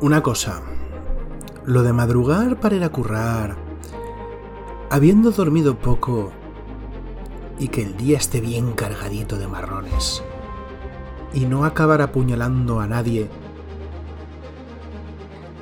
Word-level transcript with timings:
Una 0.00 0.22
cosa, 0.22 0.62
lo 1.64 1.82
de 1.82 1.92
madrugar 1.92 2.60
para 2.60 2.76
ir 2.76 2.84
a 2.84 2.88
currar, 2.88 3.56
habiendo 4.90 5.32
dormido 5.32 5.76
poco 5.76 6.30
y 7.58 7.66
que 7.66 7.82
el 7.82 7.96
día 7.96 8.16
esté 8.16 8.40
bien 8.40 8.74
cargadito 8.74 9.38
de 9.38 9.48
marrones, 9.48 10.22
y 11.34 11.46
no 11.46 11.64
acabar 11.64 12.00
apuñalando 12.00 12.78
a 12.78 12.86
nadie, 12.86 13.28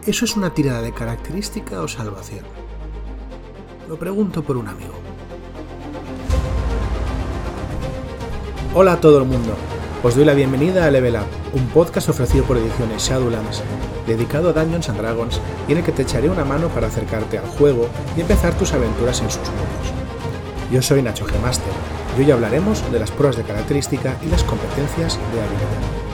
¿eso 0.04 0.26
es 0.26 0.36
una 0.36 0.52
tirada 0.52 0.82
de 0.82 0.92
característica 0.92 1.80
o 1.80 1.88
salvación? 1.88 2.44
Lo 3.88 3.98
pregunto 3.98 4.42
por 4.42 4.58
un 4.58 4.68
amigo. 4.68 4.92
Hola 8.74 8.92
a 8.92 9.00
todo 9.00 9.16
el 9.16 9.24
mundo. 9.24 9.56
Os 10.02 10.14
doy 10.14 10.24
la 10.24 10.34
bienvenida 10.34 10.86
a 10.86 10.90
Level 10.90 11.16
Up, 11.16 11.26
un 11.54 11.66
podcast 11.68 12.10
ofrecido 12.10 12.44
por 12.44 12.58
Ediciones 12.58 13.02
Shadowlands, 13.02 13.62
dedicado 14.06 14.50
a 14.50 14.52
Dungeons 14.52 14.88
and 14.90 15.00
Dragons 15.00 15.40
y 15.66 15.72
en 15.72 15.78
el 15.78 15.84
que 15.84 15.90
te 15.90 16.02
echaré 16.02 16.28
una 16.28 16.44
mano 16.44 16.68
para 16.68 16.88
acercarte 16.88 17.38
al 17.38 17.46
juego 17.46 17.88
y 18.16 18.20
empezar 18.20 18.54
tus 18.54 18.72
aventuras 18.72 19.20
en 19.22 19.30
sus 19.30 19.48
mundos. 19.48 19.92
Yo 20.70 20.82
soy 20.82 21.02
Nacho 21.02 21.24
Gemaster 21.24 21.72
y 22.16 22.22
hoy 22.22 22.30
hablaremos 22.30 22.82
de 22.92 23.00
las 23.00 23.10
pruebas 23.10 23.36
de 23.36 23.44
característica 23.44 24.16
y 24.22 24.28
las 24.28 24.44
competencias 24.44 25.16
de 25.16 25.40
habilidad. 25.40 26.06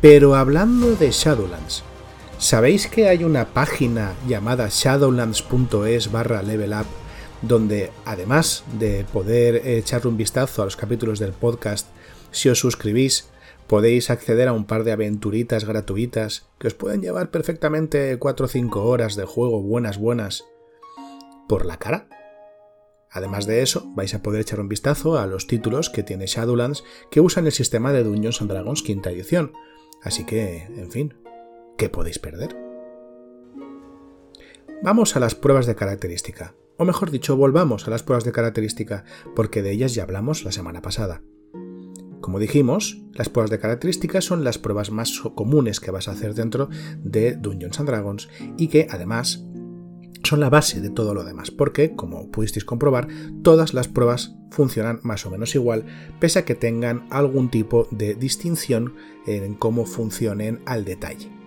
Pero 0.00 0.34
hablando 0.34 0.96
de 0.96 1.10
Shadowlands, 1.10 1.84
¿sabéis 2.38 2.86
que 2.86 3.08
hay 3.08 3.22
una 3.22 3.44
página 3.44 4.14
llamada 4.26 4.68
shadowlands.es 4.70 6.10
barra 6.10 6.42
level 6.42 6.72
donde 7.42 7.90
además 8.04 8.64
de 8.78 9.04
poder 9.12 9.66
echarle 9.66 10.10
un 10.10 10.16
vistazo 10.16 10.62
a 10.62 10.64
los 10.64 10.76
capítulos 10.76 11.18
del 11.18 11.32
podcast, 11.32 11.88
si 12.30 12.48
os 12.48 12.58
suscribís, 12.58 13.28
podéis 13.66 14.10
acceder 14.10 14.48
a 14.48 14.52
un 14.52 14.64
par 14.64 14.84
de 14.84 14.92
aventuritas 14.92 15.64
gratuitas 15.64 16.46
que 16.58 16.66
os 16.66 16.74
pueden 16.74 17.02
llevar 17.02 17.30
perfectamente 17.30 18.18
4 18.18 18.46
o 18.46 18.48
5 18.48 18.84
horas 18.84 19.14
de 19.14 19.24
juego 19.24 19.62
buenas 19.62 19.98
buenas 19.98 20.44
por 21.48 21.66
la 21.66 21.78
cara. 21.78 22.08
Además 23.10 23.46
de 23.46 23.62
eso, 23.62 23.90
vais 23.94 24.14
a 24.14 24.22
poder 24.22 24.40
echar 24.40 24.60
un 24.60 24.68
vistazo 24.68 25.18
a 25.18 25.26
los 25.26 25.46
títulos 25.46 25.88
que 25.90 26.02
tiene 26.02 26.26
Shadowlands 26.26 26.84
que 27.10 27.20
usan 27.20 27.46
el 27.46 27.52
sistema 27.52 27.92
de 27.92 28.04
Dungeons 28.04 28.42
and 28.42 28.50
Dragons 28.50 28.82
quinta 28.82 29.10
edición. 29.10 29.52
Así 30.02 30.24
que, 30.24 30.64
en 30.76 30.90
fin, 30.90 31.14
¿qué 31.76 31.88
podéis 31.88 32.18
perder? 32.18 32.67
Vamos 34.80 35.16
a 35.16 35.20
las 35.20 35.34
pruebas 35.34 35.66
de 35.66 35.74
característica. 35.74 36.54
O 36.76 36.84
mejor 36.84 37.10
dicho, 37.10 37.36
volvamos 37.36 37.88
a 37.88 37.90
las 37.90 38.04
pruebas 38.04 38.22
de 38.22 38.30
característica, 38.30 39.04
porque 39.34 39.60
de 39.60 39.72
ellas 39.72 39.92
ya 39.92 40.04
hablamos 40.04 40.44
la 40.44 40.52
semana 40.52 40.82
pasada. 40.82 41.20
Como 42.20 42.38
dijimos, 42.38 43.02
las 43.12 43.28
pruebas 43.28 43.50
de 43.50 43.58
característica 43.58 44.20
son 44.20 44.44
las 44.44 44.58
pruebas 44.58 44.92
más 44.92 45.20
comunes 45.34 45.80
que 45.80 45.90
vas 45.90 46.06
a 46.06 46.12
hacer 46.12 46.34
dentro 46.34 46.68
de 47.02 47.34
Dungeons 47.34 47.80
and 47.80 47.88
Dragons 47.88 48.28
y 48.56 48.68
que 48.68 48.86
además 48.88 49.44
son 50.22 50.38
la 50.38 50.48
base 50.48 50.80
de 50.80 50.90
todo 50.90 51.12
lo 51.12 51.24
demás, 51.24 51.50
porque, 51.50 51.96
como 51.96 52.30
pudisteis 52.30 52.64
comprobar, 52.64 53.08
todas 53.42 53.74
las 53.74 53.88
pruebas 53.88 54.36
funcionan 54.52 55.00
más 55.02 55.26
o 55.26 55.30
menos 55.30 55.56
igual, 55.56 55.86
pese 56.20 56.38
a 56.38 56.44
que 56.44 56.54
tengan 56.54 57.08
algún 57.10 57.50
tipo 57.50 57.88
de 57.90 58.14
distinción 58.14 58.94
en 59.26 59.54
cómo 59.54 59.86
funcionen 59.86 60.60
al 60.66 60.84
detalle. 60.84 61.37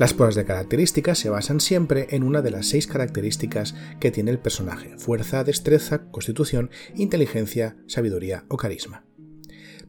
Las 0.00 0.14
pruebas 0.14 0.34
de 0.34 0.46
características 0.46 1.18
se 1.18 1.28
basan 1.28 1.60
siempre 1.60 2.06
en 2.12 2.22
una 2.22 2.40
de 2.40 2.50
las 2.50 2.68
seis 2.68 2.86
características 2.86 3.74
que 4.00 4.10
tiene 4.10 4.30
el 4.30 4.38
personaje, 4.38 4.96
fuerza, 4.96 5.44
destreza, 5.44 6.10
constitución, 6.10 6.70
inteligencia, 6.94 7.76
sabiduría 7.86 8.46
o 8.48 8.56
carisma. 8.56 9.04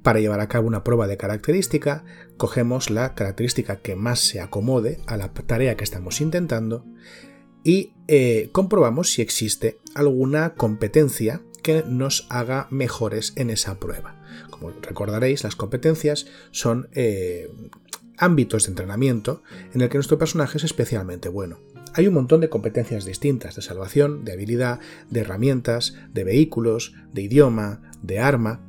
Para 0.03 0.19
llevar 0.19 0.41
a 0.41 0.49
cabo 0.49 0.67
una 0.67 0.83
prueba 0.83 1.07
de 1.07 1.15
característica, 1.15 2.03
cogemos 2.35 2.89
la 2.89 3.15
característica 3.15 3.77
que 3.77 3.95
más 3.95 4.19
se 4.19 4.41
acomode 4.41 4.99
a 5.07 5.15
la 5.15 5.31
tarea 5.31 5.77
que 5.77 5.85
estamos 5.85 6.19
intentando 6.19 6.85
y 7.63 7.93
eh, 8.09 8.49
comprobamos 8.51 9.13
si 9.13 9.21
existe 9.21 9.79
alguna 9.95 10.55
competencia 10.55 11.41
que 11.63 11.85
nos 11.87 12.27
haga 12.29 12.67
mejores 12.69 13.31
en 13.37 13.49
esa 13.49 13.79
prueba. 13.79 14.21
Como 14.49 14.71
recordaréis, 14.71 15.45
las 15.45 15.55
competencias 15.55 16.25
son 16.51 16.89
eh, 16.91 17.47
ámbitos 18.21 18.63
de 18.63 18.69
entrenamiento 18.69 19.43
en 19.73 19.81
el 19.81 19.89
que 19.89 19.97
nuestro 19.97 20.17
personaje 20.17 20.57
es 20.57 20.63
especialmente 20.63 21.27
bueno. 21.27 21.59
Hay 21.93 22.07
un 22.07 22.13
montón 22.13 22.39
de 22.39 22.49
competencias 22.49 23.03
distintas, 23.03 23.55
de 23.55 23.61
salvación, 23.61 24.23
de 24.23 24.31
habilidad, 24.31 24.79
de 25.09 25.19
herramientas, 25.21 25.95
de 26.13 26.23
vehículos, 26.23 26.93
de 27.11 27.23
idioma, 27.23 27.81
de 28.01 28.19
arma, 28.19 28.61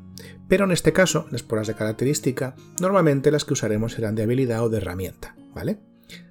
pero 0.48 0.64
en 0.64 0.72
este 0.72 0.92
caso, 0.92 1.26
las 1.30 1.42
pruebas 1.42 1.68
de 1.68 1.74
característica, 1.74 2.56
normalmente 2.80 3.30
las 3.30 3.44
que 3.44 3.52
usaremos 3.52 3.92
serán 3.92 4.14
de 4.14 4.24
habilidad 4.24 4.64
o 4.64 4.68
de 4.68 4.78
herramienta, 4.78 5.36
¿vale? 5.54 5.78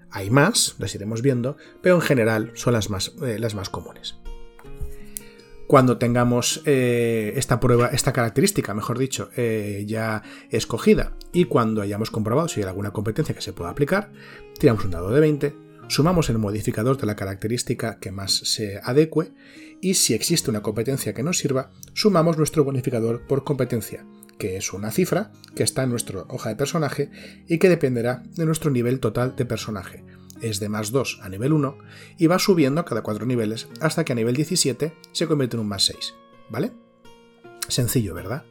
Hay 0.09 0.29
más, 0.29 0.75
las 0.79 0.93
iremos 0.93 1.21
viendo, 1.21 1.55
pero 1.81 1.95
en 1.95 2.01
general 2.01 2.51
son 2.55 2.73
las 2.73 2.89
más, 2.89 3.13
eh, 3.23 3.39
las 3.39 3.55
más 3.55 3.69
comunes 3.69 4.21
cuando 5.71 5.97
tengamos 5.97 6.61
eh, 6.65 7.31
esta 7.37 7.61
prueba, 7.61 7.87
esta 7.93 8.11
característica, 8.11 8.73
mejor 8.73 8.99
dicho, 8.99 9.29
eh, 9.37 9.85
ya 9.87 10.21
escogida. 10.49 11.13
Y 11.31 11.45
cuando 11.45 11.81
hayamos 11.81 12.11
comprobado 12.11 12.49
si 12.49 12.59
hay 12.59 12.67
alguna 12.67 12.91
competencia 12.91 13.33
que 13.33 13.41
se 13.41 13.53
pueda 13.53 13.69
aplicar, 13.69 14.11
tiramos 14.59 14.83
un 14.83 14.91
dado 14.91 15.11
de 15.11 15.21
20, 15.21 15.55
sumamos 15.87 16.29
el 16.29 16.39
modificador 16.39 16.97
de 16.97 17.07
la 17.07 17.15
característica 17.15 17.99
que 17.99 18.11
más 18.11 18.33
se 18.33 18.81
adecue 18.83 19.31
y 19.79 19.93
si 19.93 20.13
existe 20.13 20.49
una 20.49 20.61
competencia 20.61 21.13
que 21.13 21.23
nos 21.23 21.37
sirva, 21.37 21.71
sumamos 21.93 22.37
nuestro 22.37 22.65
bonificador 22.65 23.25
por 23.25 23.45
competencia, 23.45 24.05
que 24.37 24.57
es 24.57 24.73
una 24.73 24.91
cifra 24.91 25.31
que 25.55 25.63
está 25.63 25.83
en 25.83 25.91
nuestra 25.91 26.25
hoja 26.27 26.49
de 26.49 26.57
personaje 26.57 27.11
y 27.47 27.59
que 27.59 27.69
dependerá 27.69 28.23
de 28.35 28.45
nuestro 28.45 28.71
nivel 28.71 28.99
total 28.99 29.37
de 29.37 29.45
personaje 29.45 30.03
es 30.41 30.59
de 30.59 30.69
más 30.69 30.91
2 30.91 31.19
a 31.21 31.29
nivel 31.29 31.53
1 31.53 31.77
y 32.17 32.27
va 32.27 32.39
subiendo 32.39 32.83
cada 32.85 33.01
4 33.01 33.25
niveles 33.25 33.67
hasta 33.79 34.03
que 34.03 34.13
a 34.13 34.15
nivel 34.15 34.35
17 34.35 34.93
se 35.11 35.27
convierte 35.27 35.55
en 35.55 35.61
un 35.61 35.67
más 35.67 35.85
6, 35.85 36.15
¿vale? 36.49 36.71
Sencillo, 37.67 38.13
¿verdad? 38.13 38.43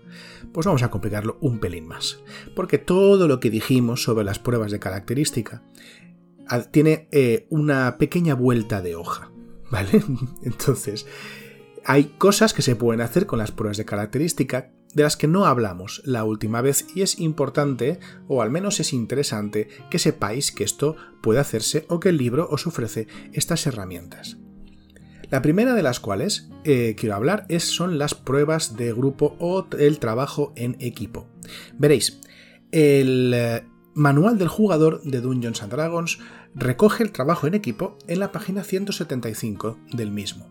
Pues 0.52 0.66
vamos 0.66 0.82
a 0.82 0.90
complicarlo 0.90 1.36
un 1.40 1.58
pelín 1.58 1.86
más, 1.86 2.20
porque 2.54 2.78
todo 2.78 3.28
lo 3.28 3.40
que 3.40 3.50
dijimos 3.50 4.02
sobre 4.02 4.24
las 4.24 4.38
pruebas 4.38 4.72
de 4.72 4.78
característica 4.78 5.62
tiene 6.70 7.08
eh, 7.12 7.46
una 7.50 7.98
pequeña 7.98 8.34
vuelta 8.34 8.82
de 8.82 8.96
hoja, 8.96 9.30
¿vale? 9.70 10.02
Entonces, 10.42 11.06
hay 11.84 12.04
cosas 12.18 12.54
que 12.54 12.62
se 12.62 12.76
pueden 12.76 13.00
hacer 13.00 13.26
con 13.26 13.38
las 13.38 13.52
pruebas 13.52 13.76
de 13.76 13.84
característica 13.84 14.72
de 14.94 15.02
las 15.02 15.16
que 15.16 15.28
no 15.28 15.46
hablamos 15.46 16.02
la 16.04 16.24
última 16.24 16.60
vez 16.60 16.86
y 16.94 17.02
es 17.02 17.18
importante, 17.18 18.00
o 18.28 18.42
al 18.42 18.50
menos 18.50 18.80
es 18.80 18.92
interesante, 18.92 19.68
que 19.90 19.98
sepáis 19.98 20.52
que 20.52 20.64
esto 20.64 20.96
puede 21.22 21.40
hacerse 21.40 21.86
o 21.88 22.00
que 22.00 22.08
el 22.08 22.16
libro 22.16 22.48
os 22.50 22.66
ofrece 22.66 23.06
estas 23.32 23.66
herramientas. 23.66 24.38
La 25.30 25.42
primera 25.42 25.74
de 25.74 25.82
las 25.82 26.00
cuales 26.00 26.48
eh, 26.64 26.96
quiero 26.98 27.14
hablar 27.14 27.46
es, 27.48 27.64
son 27.64 27.98
las 27.98 28.14
pruebas 28.14 28.76
de 28.76 28.92
grupo 28.92 29.36
o 29.38 29.66
el 29.78 30.00
trabajo 30.00 30.52
en 30.56 30.76
equipo. 30.80 31.28
Veréis, 31.78 32.20
el 32.72 33.32
eh, 33.34 33.64
manual 33.94 34.38
del 34.38 34.48
jugador 34.48 35.02
de 35.02 35.20
Dungeons 35.20 35.62
and 35.62 35.72
Dragons 35.72 36.18
recoge 36.54 37.04
el 37.04 37.12
trabajo 37.12 37.46
en 37.46 37.54
equipo 37.54 37.96
en 38.08 38.18
la 38.18 38.32
página 38.32 38.64
175 38.64 39.78
del 39.92 40.10
mismo 40.10 40.48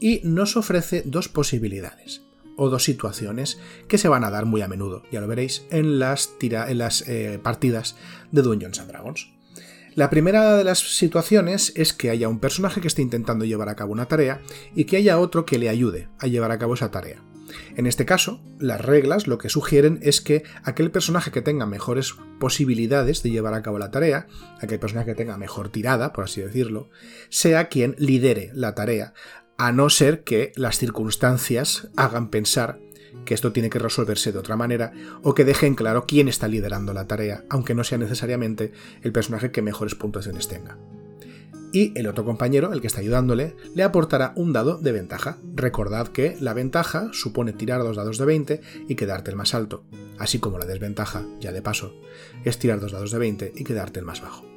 y 0.00 0.22
nos 0.24 0.56
ofrece 0.56 1.02
dos 1.04 1.28
posibilidades 1.28 2.27
o 2.58 2.68
dos 2.68 2.84
situaciones 2.84 3.58
que 3.88 3.96
se 3.96 4.08
van 4.08 4.24
a 4.24 4.30
dar 4.30 4.44
muy 4.44 4.60
a 4.60 4.68
menudo, 4.68 5.02
ya 5.10 5.22
lo 5.22 5.28
veréis, 5.28 5.64
en 5.70 5.98
las, 5.98 6.34
en 6.40 6.78
las 6.78 7.08
eh, 7.08 7.40
partidas 7.42 7.96
de 8.32 8.42
Dungeons 8.42 8.80
and 8.80 8.90
Dragons. 8.90 9.30
La 9.94 10.10
primera 10.10 10.56
de 10.56 10.64
las 10.64 10.78
situaciones 10.78 11.72
es 11.74 11.92
que 11.92 12.10
haya 12.10 12.28
un 12.28 12.40
personaje 12.40 12.80
que 12.80 12.88
esté 12.88 13.02
intentando 13.02 13.44
llevar 13.44 13.68
a 13.68 13.76
cabo 13.76 13.92
una 13.92 14.06
tarea 14.06 14.40
y 14.74 14.84
que 14.84 14.96
haya 14.96 15.18
otro 15.18 15.46
que 15.46 15.58
le 15.58 15.68
ayude 15.68 16.08
a 16.18 16.26
llevar 16.26 16.52
a 16.52 16.58
cabo 16.58 16.74
esa 16.74 16.90
tarea. 16.90 17.22
En 17.76 17.86
este 17.86 18.04
caso, 18.04 18.40
las 18.58 18.80
reglas 18.80 19.26
lo 19.26 19.38
que 19.38 19.48
sugieren 19.48 19.98
es 20.02 20.20
que 20.20 20.42
aquel 20.62 20.90
personaje 20.90 21.30
que 21.30 21.42
tenga 21.42 21.66
mejores 21.66 22.14
posibilidades 22.38 23.22
de 23.22 23.30
llevar 23.30 23.54
a 23.54 23.62
cabo 23.62 23.78
la 23.78 23.90
tarea, 23.90 24.26
aquel 24.60 24.78
personaje 24.78 25.10
que 25.10 25.14
tenga 25.14 25.38
mejor 25.38 25.68
tirada, 25.68 26.12
por 26.12 26.24
así 26.24 26.40
decirlo, 26.40 26.90
sea 27.28 27.68
quien 27.68 27.94
lidere 27.98 28.50
la 28.54 28.74
tarea, 28.74 29.14
a 29.58 29.72
no 29.72 29.90
ser 29.90 30.22
que 30.22 30.52
las 30.54 30.78
circunstancias 30.78 31.88
hagan 31.96 32.30
pensar 32.30 32.78
que 33.24 33.34
esto 33.34 33.52
tiene 33.52 33.70
que 33.70 33.80
resolverse 33.80 34.32
de 34.32 34.38
otra 34.38 34.56
manera 34.56 34.92
o 35.22 35.34
que 35.34 35.44
dejen 35.44 35.74
claro 35.74 36.06
quién 36.06 36.28
está 36.28 36.46
liderando 36.46 36.94
la 36.94 37.08
tarea, 37.08 37.44
aunque 37.50 37.74
no 37.74 37.82
sea 37.82 37.98
necesariamente 37.98 38.72
el 39.02 39.12
personaje 39.12 39.50
que 39.50 39.60
mejores 39.60 39.96
puntuaciones 39.96 40.46
tenga. 40.48 40.78
Y 41.72 41.92
el 41.98 42.06
otro 42.06 42.24
compañero, 42.24 42.72
el 42.72 42.80
que 42.80 42.86
está 42.86 43.00
ayudándole, 43.00 43.54
le 43.74 43.82
aportará 43.82 44.32
un 44.36 44.54
dado 44.54 44.78
de 44.78 44.92
ventaja. 44.92 45.36
Recordad 45.54 46.08
que 46.08 46.36
la 46.40 46.54
ventaja 46.54 47.10
supone 47.12 47.52
tirar 47.52 47.82
dos 47.82 47.96
dados 47.96 48.16
de 48.16 48.24
20 48.24 48.60
y 48.88 48.94
quedarte 48.94 49.30
el 49.30 49.36
más 49.36 49.54
alto, 49.54 49.84
así 50.18 50.38
como 50.38 50.58
la 50.58 50.64
desventaja, 50.64 51.26
ya 51.40 51.52
de 51.52 51.60
paso, 51.60 51.94
es 52.44 52.58
tirar 52.58 52.80
dos 52.80 52.92
dados 52.92 53.10
de 53.10 53.18
20 53.18 53.52
y 53.54 53.64
quedarte 53.64 53.98
el 54.00 54.06
más 54.06 54.22
bajo. 54.22 54.47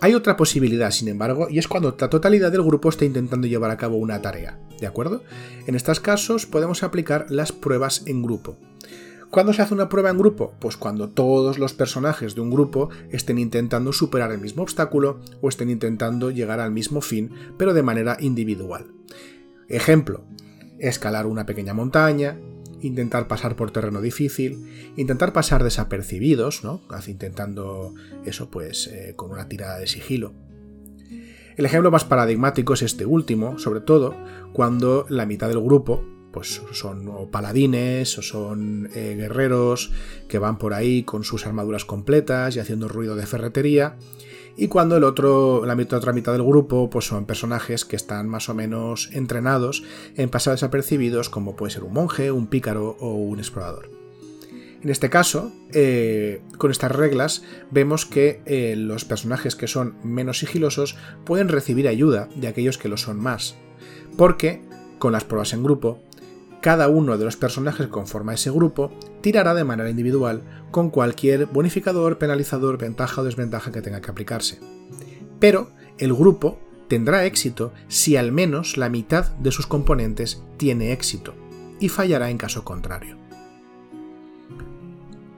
Hay 0.00 0.14
otra 0.14 0.36
posibilidad, 0.36 0.90
sin 0.90 1.08
embargo, 1.08 1.48
y 1.50 1.58
es 1.58 1.68
cuando 1.68 1.96
la 1.98 2.10
totalidad 2.10 2.52
del 2.52 2.62
grupo 2.62 2.90
está 2.90 3.06
intentando 3.06 3.46
llevar 3.46 3.70
a 3.70 3.78
cabo 3.78 3.96
una 3.96 4.20
tarea, 4.20 4.58
¿de 4.78 4.86
acuerdo? 4.86 5.22
En 5.66 5.74
estos 5.74 6.00
casos 6.00 6.44
podemos 6.44 6.82
aplicar 6.82 7.26
las 7.30 7.50
pruebas 7.52 8.02
en 8.06 8.22
grupo. 8.22 8.58
¿Cuándo 9.30 9.52
se 9.52 9.62
hace 9.62 9.74
una 9.74 9.88
prueba 9.88 10.10
en 10.10 10.18
grupo? 10.18 10.54
Pues 10.60 10.76
cuando 10.76 11.08
todos 11.08 11.58
los 11.58 11.72
personajes 11.72 12.34
de 12.34 12.42
un 12.42 12.50
grupo 12.50 12.90
estén 13.10 13.38
intentando 13.38 13.92
superar 13.92 14.32
el 14.32 14.38
mismo 14.38 14.62
obstáculo 14.62 15.20
o 15.40 15.48
estén 15.48 15.70
intentando 15.70 16.30
llegar 16.30 16.60
al 16.60 16.70
mismo 16.70 17.00
fin, 17.00 17.30
pero 17.56 17.74
de 17.74 17.82
manera 17.82 18.18
individual. 18.20 18.92
Ejemplo, 19.68 20.24
escalar 20.78 21.26
una 21.26 21.46
pequeña 21.46 21.74
montaña, 21.74 22.38
intentar 22.86 23.28
pasar 23.28 23.56
por 23.56 23.70
terreno 23.70 24.00
difícil, 24.00 24.92
intentar 24.96 25.32
pasar 25.32 25.64
desapercibidos, 25.64 26.64
¿no? 26.64 26.80
Intentando 27.06 27.94
eso 28.24 28.50
pues 28.50 28.88
eh, 28.88 29.14
con 29.16 29.30
una 29.30 29.48
tirada 29.48 29.78
de 29.78 29.86
sigilo. 29.86 30.32
El 31.56 31.64
ejemplo 31.64 31.90
más 31.90 32.04
paradigmático 32.04 32.74
es 32.74 32.82
este 32.82 33.06
último, 33.06 33.58
sobre 33.58 33.80
todo 33.80 34.14
cuando 34.52 35.06
la 35.08 35.24
mitad 35.24 35.48
del 35.48 35.60
grupo 35.60 36.04
pues 36.32 36.60
son 36.72 37.30
paladines 37.30 38.18
o 38.18 38.22
son 38.22 38.90
eh, 38.94 39.14
guerreros 39.16 39.90
que 40.28 40.38
van 40.38 40.58
por 40.58 40.74
ahí 40.74 41.02
con 41.02 41.24
sus 41.24 41.46
armaduras 41.46 41.86
completas 41.86 42.54
y 42.56 42.58
haciendo 42.58 42.88
ruido 42.88 43.16
de 43.16 43.24
ferretería 43.24 43.96
y 44.56 44.68
cuando 44.68 44.96
el 44.96 45.04
otro, 45.04 45.64
la 45.66 45.74
otra 45.74 46.12
mitad 46.12 46.32
del 46.32 46.42
grupo 46.42 46.88
pues 46.88 47.06
son 47.06 47.26
personajes 47.26 47.84
que 47.84 47.96
están 47.96 48.28
más 48.28 48.48
o 48.48 48.54
menos 48.54 49.10
entrenados 49.12 49.82
en 50.16 50.30
pasar 50.30 50.54
desapercibidos 50.54 51.28
como 51.28 51.56
puede 51.56 51.72
ser 51.72 51.84
un 51.84 51.92
monje, 51.92 52.30
un 52.30 52.46
pícaro 52.46 52.96
o 53.00 53.12
un 53.14 53.38
explorador. 53.38 53.90
En 54.82 54.90
este 54.90 55.10
caso, 55.10 55.52
eh, 55.72 56.42
con 56.58 56.70
estas 56.70 56.92
reglas, 56.92 57.42
vemos 57.70 58.06
que 58.06 58.40
eh, 58.46 58.76
los 58.76 59.04
personajes 59.04 59.56
que 59.56 59.66
son 59.66 59.96
menos 60.04 60.38
sigilosos 60.38 60.96
pueden 61.24 61.48
recibir 61.48 61.88
ayuda 61.88 62.28
de 62.36 62.46
aquellos 62.46 62.78
que 62.78 62.88
lo 62.88 62.96
son 62.96 63.18
más, 63.18 63.56
porque 64.16 64.62
con 64.98 65.12
las 65.12 65.24
pruebas 65.24 65.52
en 65.52 65.62
grupo 65.62 66.00
cada 66.66 66.88
uno 66.88 67.16
de 67.16 67.24
los 67.24 67.36
personajes 67.36 67.86
que 67.86 67.92
conforma 67.92 68.34
ese 68.34 68.50
grupo 68.50 68.90
tirará 69.20 69.54
de 69.54 69.62
manera 69.62 69.88
individual 69.88 70.42
con 70.72 70.90
cualquier 70.90 71.46
bonificador, 71.46 72.18
penalizador, 72.18 72.76
ventaja 72.76 73.20
o 73.20 73.24
desventaja 73.24 73.70
que 73.70 73.82
tenga 73.82 74.00
que 74.00 74.10
aplicarse. 74.10 74.58
Pero 75.38 75.70
el 75.98 76.12
grupo 76.12 76.58
tendrá 76.88 77.24
éxito 77.24 77.72
si 77.86 78.16
al 78.16 78.32
menos 78.32 78.78
la 78.78 78.88
mitad 78.88 79.26
de 79.36 79.52
sus 79.52 79.68
componentes 79.68 80.42
tiene 80.56 80.90
éxito, 80.90 81.34
y 81.78 81.88
fallará 81.88 82.30
en 82.30 82.38
caso 82.38 82.64
contrario. 82.64 83.16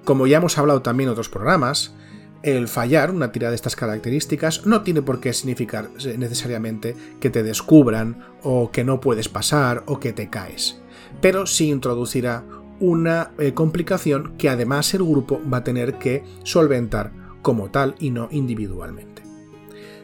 Como 0.06 0.26
ya 0.26 0.38
hemos 0.38 0.56
hablado 0.56 0.80
también 0.80 1.08
en 1.08 1.12
otros 1.12 1.28
programas, 1.28 1.94
el 2.42 2.68
fallar 2.68 3.10
una 3.10 3.32
tirada 3.32 3.50
de 3.50 3.56
estas 3.56 3.76
características 3.76 4.64
no 4.64 4.80
tiene 4.80 5.02
por 5.02 5.20
qué 5.20 5.34
significar 5.34 5.90
necesariamente 6.16 6.96
que 7.20 7.28
te 7.28 7.42
descubran 7.42 8.24
o 8.42 8.70
que 8.70 8.82
no 8.82 8.98
puedes 8.98 9.28
pasar 9.28 9.82
o 9.84 10.00
que 10.00 10.14
te 10.14 10.30
caes 10.30 10.80
pero 11.20 11.46
sí 11.46 11.70
introducirá 11.70 12.44
una 12.80 13.32
eh, 13.38 13.54
complicación 13.54 14.36
que 14.36 14.48
además 14.48 14.94
el 14.94 15.02
grupo 15.02 15.40
va 15.52 15.58
a 15.58 15.64
tener 15.64 15.94
que 15.98 16.24
solventar 16.44 17.12
como 17.42 17.70
tal 17.70 17.94
y 17.98 18.10
no 18.10 18.28
individualmente. 18.30 19.22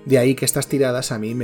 De 0.05 0.19
ahí 0.19 0.35
que 0.35 0.45
estas 0.45 0.69
tiradas 0.69 1.13
a 1.13 1.19
mí, 1.19 1.37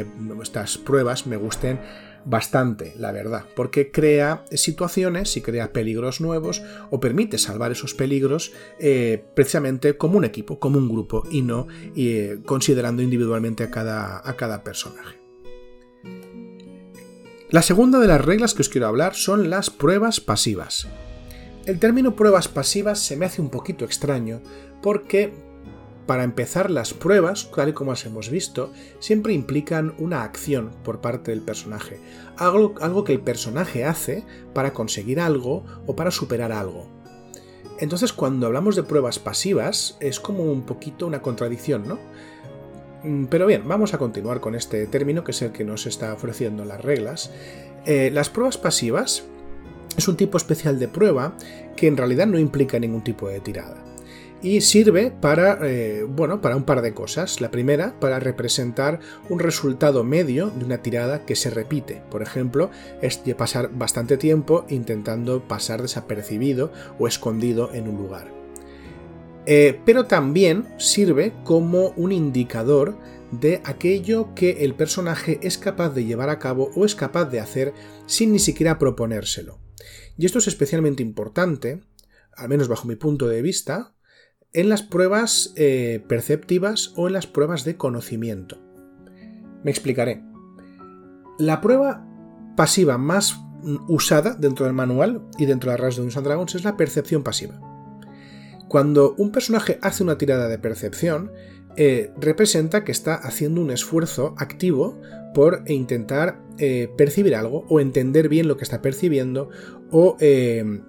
estas 0.42 0.76
pruebas 0.76 1.26
me 1.26 1.36
gusten 1.36 1.80
bastante, 2.24 2.92
la 2.98 3.12
verdad, 3.12 3.46
porque 3.56 3.90
crea 3.90 4.44
situaciones 4.52 5.36
y 5.36 5.40
crea 5.40 5.72
peligros 5.72 6.20
nuevos 6.20 6.62
o 6.90 7.00
permite 7.00 7.38
salvar 7.38 7.72
esos 7.72 7.94
peligros 7.94 8.52
eh, 8.78 9.24
precisamente 9.34 9.96
como 9.96 10.18
un 10.18 10.24
equipo, 10.24 10.58
como 10.58 10.78
un 10.78 10.88
grupo 10.88 11.24
y 11.30 11.42
no 11.42 11.66
eh, 11.96 12.40
considerando 12.44 13.02
individualmente 13.02 13.64
a 13.64 13.70
cada, 13.70 14.20
a 14.28 14.36
cada 14.36 14.62
personaje. 14.62 15.19
La 17.50 17.62
segunda 17.62 17.98
de 17.98 18.06
las 18.06 18.24
reglas 18.24 18.54
que 18.54 18.62
os 18.62 18.68
quiero 18.68 18.86
hablar 18.86 19.16
son 19.16 19.50
las 19.50 19.70
pruebas 19.70 20.20
pasivas. 20.20 20.86
El 21.66 21.80
término 21.80 22.14
pruebas 22.14 22.46
pasivas 22.46 23.00
se 23.00 23.16
me 23.16 23.26
hace 23.26 23.42
un 23.42 23.50
poquito 23.50 23.84
extraño 23.84 24.40
porque, 24.80 25.32
para 26.06 26.22
empezar, 26.22 26.70
las 26.70 26.94
pruebas, 26.94 27.50
tal 27.50 27.70
y 27.70 27.72
como 27.72 27.90
las 27.90 28.06
hemos 28.06 28.30
visto, 28.30 28.72
siempre 29.00 29.32
implican 29.32 29.94
una 29.98 30.22
acción 30.22 30.70
por 30.84 31.00
parte 31.00 31.32
del 31.32 31.42
personaje, 31.42 31.98
algo, 32.36 32.76
algo 32.80 33.02
que 33.02 33.14
el 33.14 33.20
personaje 33.20 33.84
hace 33.84 34.24
para 34.54 34.72
conseguir 34.72 35.18
algo 35.18 35.64
o 35.88 35.96
para 35.96 36.12
superar 36.12 36.52
algo. 36.52 36.86
Entonces, 37.80 38.12
cuando 38.12 38.46
hablamos 38.46 38.76
de 38.76 38.84
pruebas 38.84 39.18
pasivas, 39.18 39.96
es 39.98 40.20
como 40.20 40.44
un 40.44 40.62
poquito 40.62 41.04
una 41.04 41.20
contradicción, 41.20 41.88
¿no? 41.88 41.98
Mm, 43.02 43.26
pero 43.26 43.46
bien, 43.46 43.66
vamos 43.66 43.94
a 43.94 43.98
continuar 43.98 44.40
con 44.40 44.54
este 44.54 44.86
término 44.86 45.24
que 45.24 45.30
es 45.30 45.42
el 45.42 45.52
que 45.52 45.64
nos 45.64 45.86
está 45.86 46.12
ofreciendo 46.12 46.64
las 46.64 46.82
reglas. 46.82 47.30
Eh, 47.86 48.10
las 48.12 48.28
pruebas 48.28 48.58
pasivas 48.58 49.24
es 49.96 50.08
un 50.08 50.16
tipo 50.16 50.36
especial 50.36 50.78
de 50.78 50.88
prueba 50.88 51.34
que 51.76 51.86
en 51.86 51.96
realidad 51.96 52.26
no 52.26 52.38
implica 52.38 52.78
ningún 52.78 53.02
tipo 53.02 53.28
de 53.28 53.40
tirada. 53.40 53.76
Y 54.42 54.62
sirve 54.62 55.10
para, 55.10 55.58
eh, 55.62 56.02
bueno, 56.08 56.40
para 56.40 56.56
un 56.56 56.64
par 56.64 56.80
de 56.80 56.94
cosas. 56.94 57.42
La 57.42 57.50
primera, 57.50 58.00
para 58.00 58.20
representar 58.20 59.00
un 59.28 59.38
resultado 59.38 60.02
medio 60.02 60.48
de 60.48 60.64
una 60.64 60.78
tirada 60.78 61.26
que 61.26 61.36
se 61.36 61.50
repite. 61.50 62.02
Por 62.10 62.22
ejemplo, 62.22 62.70
es 63.02 63.22
de 63.22 63.34
pasar 63.34 63.70
bastante 63.70 64.16
tiempo 64.16 64.64
intentando 64.70 65.42
pasar 65.42 65.82
desapercibido 65.82 66.72
o 66.98 67.06
escondido 67.06 67.70
en 67.74 67.88
un 67.88 67.98
lugar. 67.98 68.39
Eh, 69.52 69.80
pero 69.84 70.06
también 70.06 70.68
sirve 70.78 71.34
como 71.42 71.88
un 71.96 72.12
indicador 72.12 72.96
de 73.32 73.60
aquello 73.64 74.32
que 74.32 74.64
el 74.64 74.76
personaje 74.76 75.40
es 75.42 75.58
capaz 75.58 75.88
de 75.90 76.04
llevar 76.04 76.30
a 76.30 76.38
cabo 76.38 76.70
o 76.76 76.84
es 76.84 76.94
capaz 76.94 77.24
de 77.24 77.40
hacer 77.40 77.74
sin 78.06 78.30
ni 78.30 78.38
siquiera 78.38 78.78
proponérselo. 78.78 79.58
Y 80.16 80.24
esto 80.24 80.38
es 80.38 80.46
especialmente 80.46 81.02
importante, 81.02 81.82
al 82.36 82.48
menos 82.48 82.68
bajo 82.68 82.86
mi 82.86 82.94
punto 82.94 83.26
de 83.26 83.42
vista, 83.42 83.96
en 84.52 84.68
las 84.68 84.82
pruebas 84.82 85.52
eh, 85.56 86.00
perceptivas 86.06 86.92
o 86.94 87.08
en 87.08 87.14
las 87.14 87.26
pruebas 87.26 87.64
de 87.64 87.76
conocimiento. 87.76 88.62
Me 89.64 89.72
explicaré. 89.72 90.22
La 91.40 91.60
prueba 91.60 92.06
pasiva 92.56 92.98
más 92.98 93.40
usada 93.88 94.36
dentro 94.36 94.66
del 94.66 94.74
manual 94.74 95.28
y 95.38 95.46
dentro 95.46 95.72
de 95.72 95.76
reglas 95.76 95.96
de 95.96 96.02
Dungeons 96.02 96.24
Dragons 96.24 96.54
es 96.54 96.62
la 96.62 96.76
percepción 96.76 97.24
pasiva. 97.24 97.69
Cuando 98.70 99.16
un 99.18 99.32
personaje 99.32 99.80
hace 99.82 100.04
una 100.04 100.16
tirada 100.16 100.46
de 100.46 100.56
percepción, 100.56 101.32
eh, 101.76 102.12
representa 102.20 102.84
que 102.84 102.92
está 102.92 103.16
haciendo 103.16 103.60
un 103.60 103.72
esfuerzo 103.72 104.32
activo 104.38 104.96
por 105.34 105.64
intentar 105.66 106.40
eh, 106.58 106.88
percibir 106.96 107.34
algo 107.34 107.64
o 107.68 107.80
entender 107.80 108.28
bien 108.28 108.46
lo 108.46 108.56
que 108.56 108.62
está 108.62 108.80
percibiendo 108.80 109.48
o, 109.90 110.16
eh, 110.20 110.82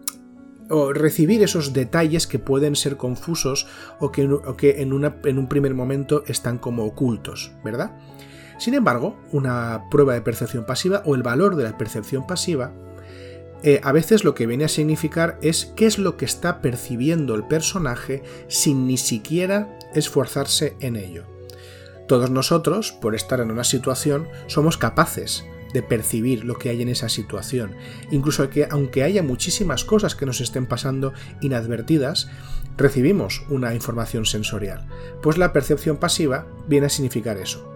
recibir 0.94 1.42
esos 1.42 1.74
detalles 1.74 2.28
que 2.28 2.38
pueden 2.38 2.76
ser 2.76 2.98
confusos 2.98 3.66
o 4.00 4.12
que, 4.12 4.22
en, 4.22 4.92
en 5.24 5.38
un 5.40 5.50
primer 5.50 5.74
momento 5.74 6.24
están 6.28 6.60
como 6.60 6.86
ocultos, 6.86 7.52
¿verdad? 7.66 7.98
Sin 8.60 8.76
embargo, 8.76 9.18
una 9.32 9.86
prueba 9.90 10.14
de 10.14 10.22
percepción 10.22 10.68
pasiva 10.68 11.02
o 11.04 11.16
el 11.16 11.24
valor 11.24 11.56
de 11.56 11.64
la 11.64 11.80
percepción 11.80 12.28
pasiva 12.28 12.72
eh, 13.64 13.80
a 13.84 13.92
veces 13.92 14.24
lo 14.24 14.34
que 14.34 14.48
viene 14.48 14.66
a 14.66 14.70
significar 14.70 15.38
es 15.42 15.72
qué 15.76 15.86
es 15.86 16.00
lo 16.00 16.18
que 16.18 16.26
está 16.26 16.62
percibiendo 16.62 17.36
el 17.36 17.44
personaje 17.44 18.24
sin 18.48 18.88
ni 18.88 18.98
siquiera 18.98 19.78
esforzarse 19.94 20.76
en 20.80 20.96
ello. 20.96 21.26
Todos 22.08 22.32
nosotros, 22.32 22.92
por 22.92 23.16
estar 23.16 23.40
en 23.40 23.52
una 23.52 23.64
situación, 23.64 24.28
somos 24.48 24.78
capaces 24.78 25.46
de 25.74 25.84
percibir 25.84 26.44
lo 26.44 26.58
que 26.58 26.70
hay 26.70 26.82
en 26.82 26.90
esa 26.90 27.08
situación. 27.08 27.72
Incluso 28.12 28.50
que 28.50 28.68
aunque 28.70 29.04
haya 29.04 29.24
muchísimas 29.24 29.86
cosas 29.86 30.16
que 30.16 30.26
nos 30.26 30.42
estén 30.42 30.66
pasando 30.66 31.14
inadvertidas, 31.40 32.30
recibimos 32.78 33.46
una 33.50 33.74
información 33.74 34.26
sensorial. 34.26 34.86
Pues 35.22 35.38
la 35.38 35.54
percepción 35.54 35.98
pasiva 35.98 36.48
viene 36.68 36.88
a 36.88 36.90
significar 36.90 37.38
eso 37.38 37.72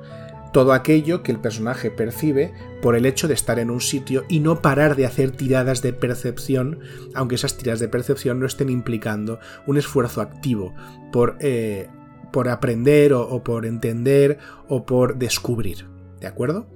todo 0.56 0.72
aquello 0.72 1.22
que 1.22 1.34
el 1.34 1.40
personaje 1.42 1.92
percibe 1.92 2.54
por 2.82 2.96
el 2.96 3.06
hecho 3.06 3.28
de 3.28 3.34
estar 3.34 3.60
en 3.60 3.70
un 3.70 3.82
sitio 3.82 4.24
y 4.30 4.40
no 4.40 4.62
parar 4.62 4.96
de 4.96 5.06
hacer 5.06 5.32
tiradas 5.32 5.82
de 5.82 5.92
percepción, 5.92 6.80
aunque 7.14 7.36
esas 7.36 7.58
tiradas 7.58 7.82
de 7.82 7.90
percepción 7.90 8.40
no 8.40 8.46
estén 8.46 8.70
implicando 8.70 9.40
un 9.68 9.78
esfuerzo 9.78 10.22
activo 10.22 10.74
por, 11.12 11.36
eh, 11.42 11.90
por 12.32 12.48
aprender 12.48 13.12
o, 13.12 13.44
por 13.44 13.66
entender 13.66 14.38
o 14.70 14.86
por 14.86 15.18
descubrir. 15.18 15.88
¿De 16.22 16.28
acuerdo? 16.28 16.68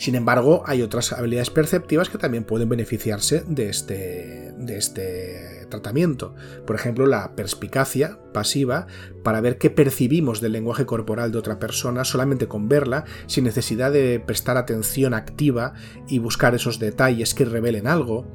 Sin 0.00 0.14
embargo, 0.14 0.62
hay 0.64 0.80
otras 0.80 1.12
habilidades 1.12 1.50
perceptivas 1.50 2.08
que 2.08 2.16
también 2.16 2.44
pueden 2.44 2.70
beneficiarse 2.70 3.44
de 3.46 3.68
este, 3.68 4.50
de 4.56 4.78
este 4.78 5.66
tratamiento. 5.68 6.34
Por 6.66 6.74
ejemplo, 6.74 7.04
la 7.04 7.36
perspicacia 7.36 8.18
pasiva 8.32 8.86
para 9.22 9.42
ver 9.42 9.58
qué 9.58 9.68
percibimos 9.68 10.40
del 10.40 10.52
lenguaje 10.52 10.86
corporal 10.86 11.32
de 11.32 11.38
otra 11.38 11.58
persona 11.58 12.04
solamente 12.04 12.48
con 12.48 12.66
verla, 12.66 13.04
sin 13.26 13.44
necesidad 13.44 13.92
de 13.92 14.18
prestar 14.20 14.56
atención 14.56 15.12
activa 15.12 15.74
y 16.08 16.18
buscar 16.18 16.54
esos 16.54 16.78
detalles 16.78 17.34
que 17.34 17.44
revelen 17.44 17.86
algo. 17.86 18.26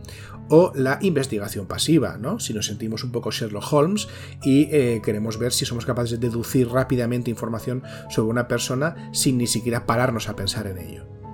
O 0.50 0.72
la 0.75 1.00
investigación 1.01 1.65
pasiva, 1.65 2.19
¿no? 2.19 2.38
Si 2.38 2.53
nos 2.53 2.67
sentimos 2.67 3.03
un 3.03 3.12
poco 3.12 3.31
Sherlock 3.31 3.74
Holmes 3.74 4.07
y 4.43 4.69
eh, 4.72 5.01
queremos 5.03 5.39
ver 5.39 5.51
si 5.51 5.65
somos 5.65 5.88
capaces 5.88 6.12
de 6.12 6.27
deducir 6.29 6.69
rápidamente 6.69 7.31
información 7.31 7.81
sobre 8.12 8.29
una 8.29 8.48
persona 8.48 9.10
sin 9.13 9.39
ni 9.39 9.48
siquiera 9.48 9.88
pararnos 9.88 10.29
a 10.29 10.36
pensar 10.36 10.67
en 10.67 10.77
ello. 10.77 11.25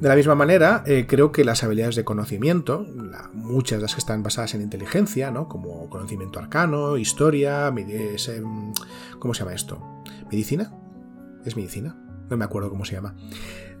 De 0.00 0.08
la 0.08 0.16
misma 0.16 0.34
manera, 0.34 0.82
eh, 0.86 1.04
creo 1.06 1.30
que 1.30 1.44
las 1.44 1.62
habilidades 1.62 1.94
de 1.94 2.04
conocimiento, 2.04 2.86
muchas 3.34 3.78
de 3.78 3.82
las 3.82 3.94
que 3.94 3.98
están 3.98 4.22
basadas 4.22 4.54
en 4.54 4.62
inteligencia, 4.62 5.30
¿no? 5.30 5.46
como 5.46 5.90
conocimiento 5.90 6.38
arcano, 6.38 6.96
historia, 6.96 7.68
em, 7.68 8.72
¿cómo 9.18 9.34
se 9.34 9.40
llama 9.40 9.54
esto? 9.54 10.02
¿Medicina? 10.30 10.72
¿Es 11.44 11.54
medicina? 11.54 11.96
No 12.30 12.36
me 12.38 12.46
acuerdo 12.46 12.70
cómo 12.70 12.86
se 12.86 12.94
llama. 12.94 13.14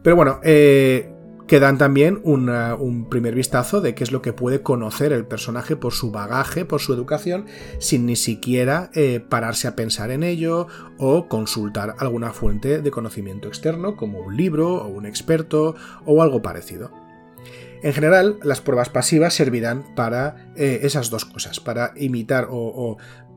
Pero 0.02 0.14
bueno, 0.14 0.40
eh, 0.42 1.10
que 1.50 1.58
dan 1.58 1.78
también 1.78 2.20
un 2.22 3.08
primer 3.10 3.34
vistazo 3.34 3.80
de 3.80 3.96
qué 3.96 4.04
es 4.04 4.12
lo 4.12 4.22
que 4.22 4.32
puede 4.32 4.62
conocer 4.62 5.12
el 5.12 5.26
personaje 5.26 5.74
por 5.74 5.92
su 5.92 6.12
bagaje, 6.12 6.64
por 6.64 6.80
su 6.80 6.94
educación, 6.94 7.46
sin 7.80 8.06
ni 8.06 8.14
siquiera 8.14 8.92
eh, 8.94 9.18
pararse 9.18 9.66
a 9.66 9.74
pensar 9.74 10.12
en 10.12 10.22
ello 10.22 10.68
o 10.96 11.26
consultar 11.26 11.96
alguna 11.98 12.30
fuente 12.30 12.80
de 12.80 12.90
conocimiento 12.92 13.48
externo, 13.48 13.96
como 13.96 14.20
un 14.20 14.36
libro 14.36 14.76
o 14.76 14.86
un 14.86 15.06
experto 15.06 15.74
o 16.04 16.22
algo 16.22 16.40
parecido. 16.40 16.92
En 17.82 17.94
general, 17.94 18.38
las 18.44 18.60
pruebas 18.60 18.88
pasivas 18.88 19.34
servirán 19.34 19.84
para 19.96 20.52
eh, 20.54 20.78
esas 20.84 21.10
dos 21.10 21.24
cosas, 21.24 21.58
para 21.58 21.94
imitar 21.96 22.46
o, 22.48 22.96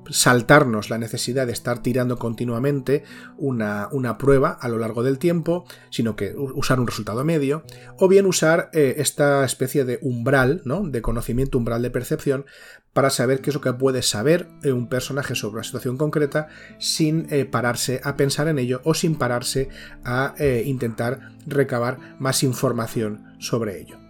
saltarnos 0.09 0.89
la 0.89 0.97
necesidad 0.97 1.47
de 1.47 1.53
estar 1.53 1.81
tirando 1.81 2.17
continuamente 2.17 3.03
una, 3.37 3.89
prueba 4.17 4.51
a 4.51 4.67
lo 4.67 4.77
largo 4.77 5.03
del 5.03 5.19
tiempo, 5.19 5.65
sino 5.89 6.15
que 6.15 6.33
usar 6.35 6.79
un 6.79 6.87
resultado 6.87 7.23
medio, 7.23 7.63
o 7.97 8.07
bien 8.07 8.25
usar 8.25 8.69
eh, 8.73 8.95
esta 8.97 9.43
especie 9.45 9.85
de 9.85 9.99
umbral, 10.01 10.61
¿no? 10.65 10.81
de 10.87 11.01
conocimiento, 11.01 11.57
umbral 11.57 11.81
de 11.81 11.89
percepción, 11.89 12.45
para 12.93 13.09
saber 13.09 13.41
qué 13.41 13.49
es 13.49 13.55
lo 13.55 13.61
que 13.61 13.73
puede 13.73 14.03
saber 14.03 14.47
eh, 14.63 14.71
un 14.71 14.87
personaje 14.87 15.35
sobre 15.35 15.55
una 15.55 15.63
situación 15.63 15.97
concreta 15.97 16.47
sin 16.77 17.27
eh, 17.31 17.45
pararse 17.45 18.01
a 18.03 18.15
pensar 18.15 18.47
en 18.47 18.59
ello 18.59 18.81
o 18.83 18.93
sin 18.93 19.15
pararse 19.15 19.69
a 20.03 20.35
intentar 20.65 21.31
recabar 21.47 22.17
más 22.19 22.43
información 22.43 23.23
sobre 23.39 23.81
ello. 23.81 24.02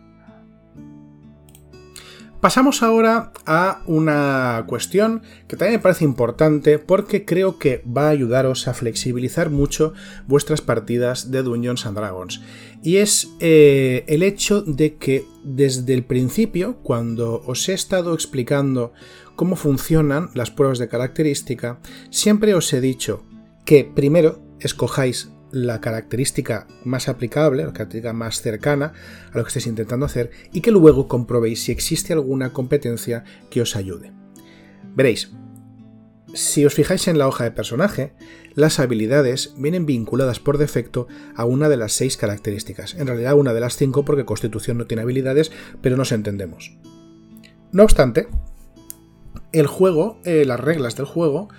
Pasamos 2.44 2.84
ahora 2.84 3.32
a 3.46 3.84
una 3.86 4.66
cuestión 4.68 5.22
que 5.48 5.56
también 5.56 5.80
me 5.80 5.82
parece 5.82 6.04
importante 6.04 6.78
porque 6.78 7.24
creo 7.24 7.58
que 7.58 7.82
va 7.86 8.08
a 8.08 8.10
ayudaros 8.10 8.68
a 8.68 8.74
flexibilizar 8.74 9.50
mucho 9.50 9.94
vuestras 10.28 10.60
partidas 10.60 11.32
de 11.32 11.42
Dungeons 11.42 11.86
and 11.86 11.96
Dragons. 11.96 12.42
Y 12.84 12.98
es 12.98 13.30
eh, 13.40 14.04
el 14.10 14.24
hecho 14.24 14.62
de 14.62 14.96
que 14.98 15.26
desde 15.46 15.94
el 15.94 16.04
principio, 16.04 16.80
cuando 16.84 17.42
os 17.46 17.70
he 17.70 17.74
estado 17.74 18.14
explicando 18.14 18.92
cómo 19.38 19.56
funcionan 19.56 20.30
las 20.34 20.52
pruebas 20.52 20.80
de 20.80 20.90
característica, 20.90 21.80
siempre 22.10 22.56
os 22.56 22.74
he 22.74 22.82
dicho 22.82 23.24
que 23.64 23.86
primero 23.86 24.42
escojáis 24.60 25.33
la 25.54 25.80
característica 25.80 26.68
más 26.84 27.08
aplicable, 27.08 27.64
la 27.64 27.74
característica 27.74 28.12
más 28.12 28.42
cercana 28.42 28.94
a 29.32 29.38
lo 29.38 29.44
que 29.44 29.50
estéis 29.50 29.68
intentando 29.68 30.06
hacer 30.06 30.32
y 30.52 30.62
que 30.62 30.72
luego 30.72 31.08
comprobéis 31.08 31.64
si 31.64 31.72
existe 31.72 32.12
alguna 32.12 32.52
competencia 32.52 33.24
que 33.50 33.62
os 33.62 33.76
ayude. 33.76 34.12
Veréis, 34.96 35.32
si 36.34 36.66
os 36.66 36.74
fijáis 36.74 37.08
en 37.08 37.20
la 37.20 37.28
hoja 37.28 37.44
de 37.44 37.52
personaje, 37.52 38.14
las 38.56 38.80
habilidades 38.80 39.54
vienen 39.56 39.86
vinculadas 39.86 40.40
por 40.40 40.58
defecto 40.58 41.08
a 41.36 41.46
una 41.46 41.70
de 41.70 41.78
las 41.78 41.94
seis 41.94 42.18
características. 42.18 42.96
En 42.96 43.06
realidad 43.06 43.36
una 43.36 43.54
de 43.54 43.60
las 43.60 43.78
cinco 43.78 44.04
porque 44.04 44.26
Constitución 44.26 44.80
no 44.80 44.88
tiene 44.88 45.04
habilidades, 45.04 45.52
pero 45.82 45.98
nos 45.98 46.12
entendemos. 46.12 46.76
No 47.72 47.84
obstante, 47.84 48.28
el 49.52 49.68
juego, 49.68 50.20
eh, 50.26 50.46
las 50.46 50.60
reglas 50.60 50.96
del 50.96 51.06
juego, 51.06 51.50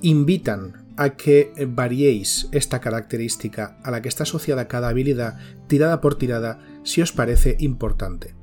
invitan 0.00 0.85
a 0.96 1.10
que 1.10 1.52
variéis 1.68 2.48
esta 2.52 2.80
característica 2.80 3.78
a 3.82 3.90
la 3.90 4.02
que 4.02 4.08
está 4.08 4.22
asociada 4.24 4.68
cada 4.68 4.88
habilidad 4.88 5.38
tirada 5.66 6.00
por 6.00 6.16
tirada 6.16 6.58
si 6.84 7.02
os 7.02 7.12
parece 7.12 7.56
importante. 7.60 8.34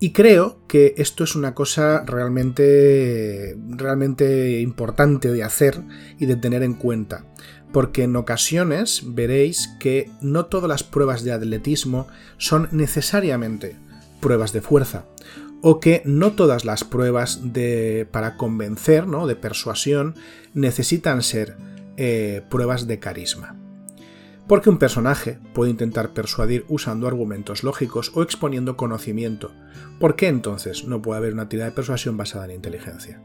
Y 0.00 0.12
creo 0.12 0.60
que 0.68 0.94
esto 0.96 1.24
es 1.24 1.34
una 1.34 1.54
cosa 1.54 2.04
realmente, 2.06 3.56
realmente 3.68 4.60
importante 4.60 5.32
de 5.32 5.42
hacer 5.42 5.80
y 6.20 6.26
de 6.26 6.36
tener 6.36 6.62
en 6.62 6.74
cuenta, 6.74 7.24
porque 7.72 8.04
en 8.04 8.14
ocasiones 8.14 9.02
veréis 9.06 9.70
que 9.80 10.08
no 10.20 10.46
todas 10.46 10.68
las 10.68 10.84
pruebas 10.84 11.24
de 11.24 11.32
atletismo 11.32 12.06
son 12.36 12.68
necesariamente 12.70 13.76
pruebas 14.20 14.52
de 14.52 14.60
fuerza, 14.60 15.04
o 15.62 15.80
que 15.80 16.02
no 16.04 16.32
todas 16.32 16.64
las 16.64 16.84
pruebas 16.84 17.52
de, 17.52 18.06
para 18.12 18.36
convencer, 18.36 19.08
¿no? 19.08 19.26
de 19.26 19.34
persuasión, 19.34 20.14
necesitan 20.54 21.22
ser 21.22 21.56
eh, 22.00 22.42
pruebas 22.48 22.86
de 22.86 23.00
carisma. 23.00 23.56
Porque 24.46 24.70
un 24.70 24.78
personaje 24.78 25.40
puede 25.52 25.72
intentar 25.72 26.14
persuadir 26.14 26.64
usando 26.68 27.08
argumentos 27.08 27.64
lógicos 27.64 28.12
o 28.14 28.22
exponiendo 28.22 28.76
conocimiento. 28.76 29.52
¿Por 29.98 30.14
qué 30.14 30.28
entonces 30.28 30.84
no 30.84 31.02
puede 31.02 31.18
haber 31.18 31.32
una 31.32 31.48
tirada 31.48 31.70
de 31.70 31.74
persuasión 31.74 32.16
basada 32.16 32.44
en 32.44 32.52
inteligencia? 32.52 33.20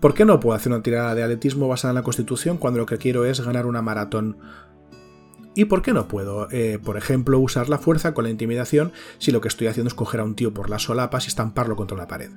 ¿Por 0.00 0.14
qué 0.14 0.24
no 0.24 0.40
puedo 0.40 0.56
hacer 0.56 0.72
una 0.72 0.82
tirada 0.82 1.14
de 1.14 1.22
atletismo 1.22 1.68
basada 1.68 1.92
en 1.92 1.94
la 1.94 2.02
constitución 2.02 2.58
cuando 2.58 2.80
lo 2.80 2.86
que 2.86 2.98
quiero 2.98 3.24
es 3.24 3.40
ganar 3.40 3.66
una 3.66 3.82
maratón? 3.82 4.36
¿Y 5.54 5.66
por 5.66 5.80
qué 5.80 5.92
no 5.92 6.08
puedo, 6.08 6.48
eh, 6.50 6.80
por 6.82 6.96
ejemplo, 6.96 7.38
usar 7.38 7.68
la 7.68 7.78
fuerza 7.78 8.14
con 8.14 8.24
la 8.24 8.30
intimidación 8.30 8.92
si 9.18 9.30
lo 9.30 9.40
que 9.40 9.48
estoy 9.48 9.68
haciendo 9.68 9.88
es 9.88 9.94
coger 9.94 10.20
a 10.20 10.24
un 10.24 10.34
tío 10.34 10.52
por 10.52 10.68
las 10.68 10.82
solapas 10.82 11.24
y 11.24 11.28
estamparlo 11.28 11.76
contra 11.76 11.96
la 11.96 12.08
pared? 12.08 12.32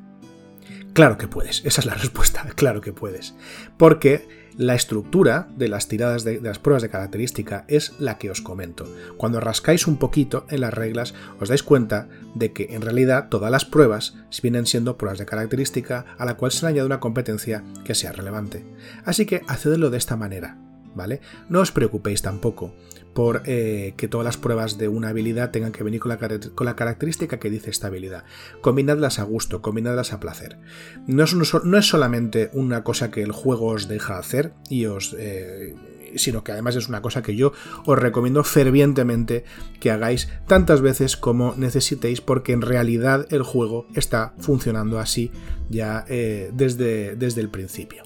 Claro 0.93 1.17
que 1.17 1.27
puedes, 1.27 1.65
esa 1.65 1.81
es 1.81 1.86
la 1.86 1.93
respuesta, 1.95 2.45
claro 2.55 2.81
que 2.81 2.93
puedes. 2.93 3.36
Porque 3.77 4.46
la 4.57 4.75
estructura 4.75 5.47
de 5.55 5.67
las 5.67 5.87
tiradas 5.87 6.23
de, 6.23 6.41
las 6.41 6.59
pruebas 6.59 6.81
de 6.81 6.89
característica 6.89 7.65
es 7.67 7.93
la 7.99 8.17
que 8.17 8.31
os 8.31 8.41
comento. 8.41 8.85
Cuando 9.15 9.39
rascáis 9.39 9.87
un 9.87 9.97
poquito 9.97 10.45
en 10.49 10.61
las 10.61 10.73
reglas, 10.73 11.13
os 11.39 11.49
dais 11.49 11.63
cuenta 11.63 12.09
de 12.33 12.51
que 12.51 12.67
en 12.71 12.81
realidad 12.81 13.29
todas 13.29 13.51
las 13.51 13.65
pruebas 13.65 14.15
vienen 14.41 14.65
siendo 14.65 14.97
pruebas 14.97 15.19
de 15.19 15.25
característica 15.25 16.05
a 16.17 16.25
la 16.25 16.35
cual 16.37 16.51
se 16.51 16.65
le 16.65 16.69
añade 16.69 16.85
una 16.85 16.99
competencia 16.99 17.63
que 17.83 17.95
sea 17.95 18.11
relevante. 18.11 18.65
Así 19.05 19.25
que 19.25 19.43
hacedlo 19.47 19.89
de 19.89 19.97
esta 19.97 20.15
manera. 20.15 20.57
¿vale? 20.95 21.21
No 21.47 21.61
os 21.61 21.71
preocupéis 21.71 22.21
tampoco 22.21 22.73
por 23.17 23.41
eh, 23.45 23.95
que 23.97 24.07
todas 24.07 24.24
las 24.24 24.38
pruebas 24.38 24.77
de 24.77 24.89
una 24.89 25.09
habilidad 25.09 25.50
tengan 25.50 25.71
que 25.71 25.83
venir 25.83 26.00
con 26.00 26.09
la, 26.09 26.75
característica 26.75 27.39
que 27.39 27.50
dice 27.50 27.71
esta 27.71 27.88
habilidad. 27.88 28.25
Combinadlas 28.62 29.17
a 29.17 29.24
gusto, 29.24 29.59
combinadlas 29.59 30.13
a 30.13 30.19
placer. 30.19 30.59
No 31.07 31.24
es, 31.24 31.33
no 31.33 31.77
es 31.79 31.86
solamente 31.88 32.51
una 32.53 32.83
cosa 32.83 33.09
que 33.09 33.24
el 33.24 33.31
juego 33.31 33.69
os 33.69 33.88
deja 33.88 34.19
hacer 34.19 34.53
y 34.69 34.86
os... 34.86 35.15
Eh, 35.17 35.74
sino 36.15 36.43
que 36.43 36.51
además 36.51 36.75
es 36.75 36.89
una 36.89 37.01
cosa 37.01 37.24
que 37.24 37.36
yo 37.36 37.53
os 37.88 37.97
recomiendo 37.97 38.43
fervientemente 38.43 39.45
que 39.79 39.89
hagáis 39.89 40.29
tantas 40.45 40.81
veces 40.81 41.17
como 41.17 41.55
necesitéis 41.57 42.21
porque 42.21 42.53
en 42.53 42.62
realidad 42.62 43.25
el 43.31 43.41
juego 43.41 43.88
está 43.95 44.36
funcionando 44.38 45.00
así 45.00 45.31
ya 45.69 46.05
eh, 46.07 46.51
desde, 46.53 47.15
desde 47.15 47.41
el 47.41 47.50
principio. 47.50 48.03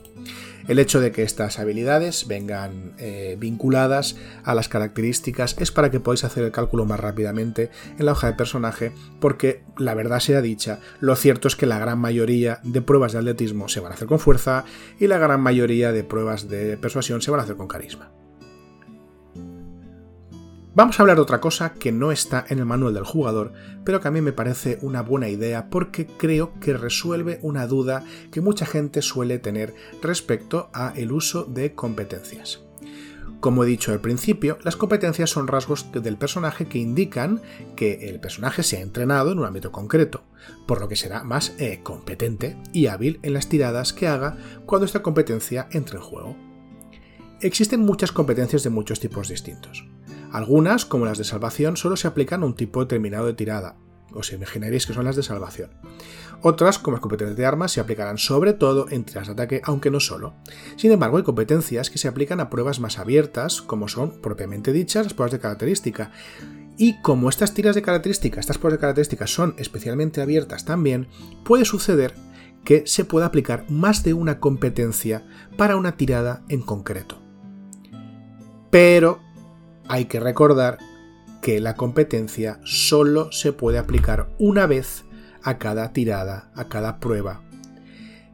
El 0.72 0.80
hecho 0.80 1.02
de 1.02 1.12
que 1.12 1.24
estas 1.24 1.60
habilidades 1.60 2.30
vengan 2.30 2.94
eh, 2.98 3.36
vinculadas 3.38 4.16
a 4.46 4.56
las 4.56 4.70
características 4.70 5.58
es 5.60 5.70
para 5.70 5.92
que 5.92 6.00
podáis 6.00 6.24
hacer 6.24 6.46
el 6.46 6.54
cálculo 6.54 6.86
más 6.86 6.98
rápidamente 6.98 7.72
en 8.00 8.06
la 8.06 8.14
hoja 8.14 8.28
de 8.28 8.38
personaje, 8.38 8.94
porque 9.20 9.66
la 9.78 9.96
verdad 9.96 10.22
sea 10.22 10.42
dicha, 10.42 10.80
lo 11.02 11.18
cierto 11.18 11.50
es 11.50 11.58
que 11.58 11.66
la 11.66 11.78
gran 11.78 12.00
mayoría 12.00 12.62
de 12.64 12.82
pruebas 12.82 13.12
de 13.12 13.20
atletismo 13.20 13.68
se 13.68 13.82
van 13.82 13.92
a 13.92 13.96
hacer 13.96 14.08
con 14.08 14.20
fuerza 14.20 14.64
y 14.98 15.08
la 15.08 15.18
gran 15.18 15.42
mayoría 15.42 15.92
de 15.92 16.06
pruebas 16.06 16.48
de 16.48 16.78
persuasión 16.78 17.22
se 17.22 17.32
van 17.32 17.42
a 17.42 17.44
hacer 17.44 17.58
con 17.58 17.68
carisma. 17.68 18.21
Vamos 20.74 20.98
a 20.98 21.04
hablar 21.04 21.18
de 21.18 21.24
otra 21.24 21.42
cosa 21.42 21.74
que 21.74 21.92
no 21.92 22.14
está 22.14 22.46
en 22.48 22.60
el 22.60 22.66
manual 22.66 22.94
del 22.94 23.04
jugador, 23.04 23.52
pero 23.84 24.00
que 24.00 24.08
a 24.08 24.12
mí 24.12 24.22
me 24.22 24.32
parece 24.32 24.80
una 24.82 25.02
buena 25.02 25.28
idea 25.28 25.70
porque 25.70 26.08
creo 26.08 26.58
que 26.62 26.78
resuelve 26.78 27.40
una 27.42 27.68
duda 27.68 28.06
que 28.32 28.40
mucha 28.40 28.66
gente 28.66 29.02
suele 29.02 29.38
tener 29.38 29.76
respecto 30.02 30.70
a 30.74 30.94
el 30.96 31.12
uso 31.12 31.44
de 31.44 31.76
competencias. 31.76 32.62
Como 33.42 33.66
he 33.66 33.68
dicho 33.68 33.92
al 33.92 34.00
principio, 34.00 34.60
las 34.64 34.78
competencias 34.78 35.30
son 35.30 35.48
rasgos 35.48 35.92
del 35.92 36.16
personaje 36.16 36.68
que 36.68 36.78
indican 36.78 37.42
que 37.76 38.08
el 38.08 38.22
personaje 38.22 38.64
se 38.64 38.78
ha 38.78 38.82
entrenado 38.82 39.34
en 39.34 39.40
un 39.40 39.46
ámbito 39.46 39.74
concreto, 39.74 40.24
por 40.68 40.80
lo 40.80 40.88
que 40.88 40.96
será 40.96 41.26
más 41.26 41.54
eh, 41.58 41.82
competente 41.84 42.56
y 42.72 42.86
hábil 42.86 43.20
en 43.24 43.34
las 43.34 43.50
tiradas 43.50 43.92
que 43.92 44.08
haga 44.08 44.38
cuando 44.66 44.86
esta 44.86 45.02
competencia 45.02 45.68
entre 45.72 45.98
en 45.98 46.04
juego. 46.04 46.38
Existen 47.42 47.82
muchas 47.82 48.14
competencias 48.14 48.64
de 48.64 48.70
muchos 48.70 49.02
tipos 49.02 49.28
distintos. 49.28 49.84
Algunas, 50.32 50.86
como 50.86 51.06
las 51.06 51.18
de 51.18 51.24
salvación, 51.24 51.78
solo 51.78 51.98
se 51.98 52.08
aplican 52.08 52.44
a 52.44 52.46
un 52.46 52.56
tipo 52.56 52.80
determinado 52.80 53.26
de 53.26 53.34
tirada. 53.34 53.76
Os 54.14 54.34
imaginaréis 54.34 54.86
que 54.86 54.94
son 54.94 55.06
las 55.06 55.16
de 55.16 55.24
salvación. 55.24 55.72
Otras, 56.42 56.80
como 56.80 56.96
las 56.96 57.02
competencias 57.02 57.38
de 57.38 57.46
armas, 57.46 57.72
se 57.72 57.80
aplicarán 57.80 58.18
sobre 58.18 58.54
todo 58.54 58.88
en 58.90 59.04
tiradas 59.04 59.28
de 59.28 59.34
ataque, 59.34 59.62
aunque 59.64 59.92
no 59.92 60.00
solo. 60.00 60.34
Sin 60.76 60.92
embargo, 60.92 61.18
hay 61.18 61.24
competencias 61.24 61.90
que 61.90 61.98
se 61.98 62.08
aplican 62.08 62.40
a 62.40 62.50
pruebas 62.50 62.80
más 62.80 62.98
abiertas, 62.98 63.62
como 63.62 63.88
son 63.88 64.22
propiamente 64.22 64.74
dichas 64.74 65.06
las 65.06 65.14
pruebas 65.14 65.34
de 65.34 65.40
característica. 65.40 66.12
Y 66.78 67.00
como 67.02 67.30
estas 67.30 67.54
tiras 67.54 67.76
de 67.76 67.84
característica, 67.84 68.40
estas 68.40 68.58
pruebas 68.58 68.80
de 68.80 68.82
característica 68.82 69.28
son 69.28 69.54
especialmente 69.58 70.22
abiertas 70.22 70.66
también, 70.66 71.08
puede 71.44 71.64
suceder 71.64 72.16
que 72.64 72.84
se 72.86 73.06
pueda 73.06 73.28
aplicar 73.28 73.70
más 73.70 74.04
de 74.04 74.14
una 74.14 74.40
competencia 74.40 75.26
para 75.58 75.76
una 75.76 75.96
tirada 75.98 76.44
en 76.50 76.62
concreto. 76.62 77.20
Pero 78.72 79.20
hay 79.92 80.06
que 80.06 80.22
recordar 80.22 80.78
que 81.42 81.60
la 81.60 81.76
competencia 81.76 82.62
solo 82.64 83.30
se 83.34 83.52
puede 83.52 83.78
aplicar 83.78 84.30
una 84.40 84.66
vez 84.66 85.04
a 85.44 85.58
cada 85.58 85.92
tirada, 85.92 86.50
a 86.56 86.70
cada 86.70 87.02
prueba. 87.02 87.42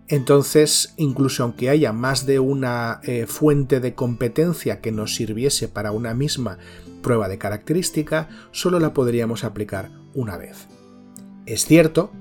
Entonces, 0.08 0.94
incluso 0.98 1.42
aunque 1.42 1.72
haya 1.72 1.94
más 1.94 2.28
de 2.28 2.38
una 2.38 3.00
eh, 3.02 3.26
fuente 3.26 3.80
de 3.80 3.96
competencia 3.96 4.82
que 4.82 4.92
nos 4.92 5.16
sirviese 5.16 5.68
para 5.68 5.92
una 5.92 6.14
misma 6.14 6.60
prueba 7.02 7.28
de 7.28 7.40
característica, 7.40 8.30
solo 8.52 8.80
la 8.80 8.94
podríamos 8.94 9.44
aplicar 9.44 9.90
una 10.14 10.38
vez. 10.38 10.68
Es 11.48 11.66
cierto 11.66 12.12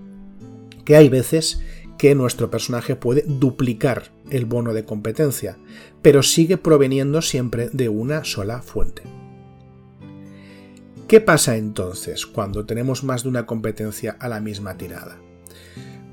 que 0.86 0.96
hay 0.96 1.10
veces 1.10 1.60
que 1.98 2.14
nuestro 2.14 2.50
personaje 2.50 2.96
puede 2.96 3.22
duplicar 3.26 4.12
el 4.30 4.46
bono 4.46 4.72
de 4.72 4.86
competencia, 4.86 5.58
pero 6.00 6.22
sigue 6.22 6.56
proveniendo 6.56 7.20
siempre 7.20 7.68
de 7.70 7.90
una 7.90 8.24
sola 8.24 8.62
fuente. 8.62 9.02
¿Qué 11.08 11.20
pasa 11.20 11.56
entonces 11.56 12.26
cuando 12.26 12.66
tenemos 12.66 13.04
más 13.04 13.22
de 13.22 13.28
una 13.28 13.46
competencia 13.46 14.16
a 14.18 14.28
la 14.28 14.40
misma 14.40 14.76
tirada? 14.76 15.16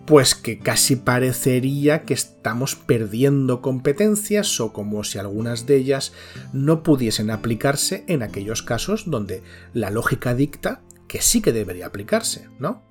Pues 0.06 0.36
que 0.36 0.60
casi 0.60 0.96
parecería 0.96 2.04
que 2.04 2.14
estamos 2.14 2.76
perdiendo 2.76 3.64
competencias 3.64 4.60
o 4.60 4.72
como 4.72 5.04
si 5.04 5.18
algunas 5.18 5.66
de 5.66 5.78
ellas 5.78 6.14
no 6.52 6.84
pudiesen 6.84 7.32
aplicarse 7.32 8.04
en 8.08 8.22
aquellos 8.22 8.62
casos 8.62 9.06
donde 9.10 9.42
la 9.74 9.90
lógica 9.90 10.36
dicta 10.36 10.84
que 11.08 11.22
sí 11.22 11.42
que 11.42 11.54
debería 11.54 11.88
aplicarse, 11.88 12.50
¿no? 12.60 12.84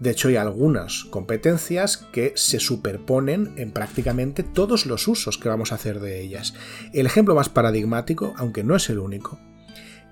De 0.00 0.10
hecho, 0.10 0.26
hay 0.26 0.36
algunas 0.36 1.04
competencias 1.04 1.96
que 1.96 2.32
se 2.34 2.58
superponen 2.58 3.54
en 3.56 3.70
prácticamente 3.70 4.42
todos 4.42 4.84
los 4.84 5.06
usos 5.06 5.38
que 5.38 5.48
vamos 5.48 5.70
a 5.70 5.76
hacer 5.76 6.00
de 6.00 6.20
ellas. 6.20 6.54
El 6.92 7.06
ejemplo 7.06 7.36
más 7.36 7.48
paradigmático, 7.48 8.34
aunque 8.36 8.64
no 8.64 8.74
es 8.74 8.90
el 8.90 8.98
único, 8.98 9.38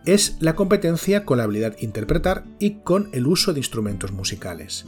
es 0.05 0.37
la 0.41 0.55
competencia 0.55 1.25
con 1.25 1.39
la 1.39 1.45
habilidad 1.45 1.77
interpretar 1.81 2.45
y 2.59 2.81
con 2.83 3.09
el 3.13 3.27
uso 3.27 3.53
de 3.53 3.61
instrumentos 3.61 4.13
musicales. 4.13 4.85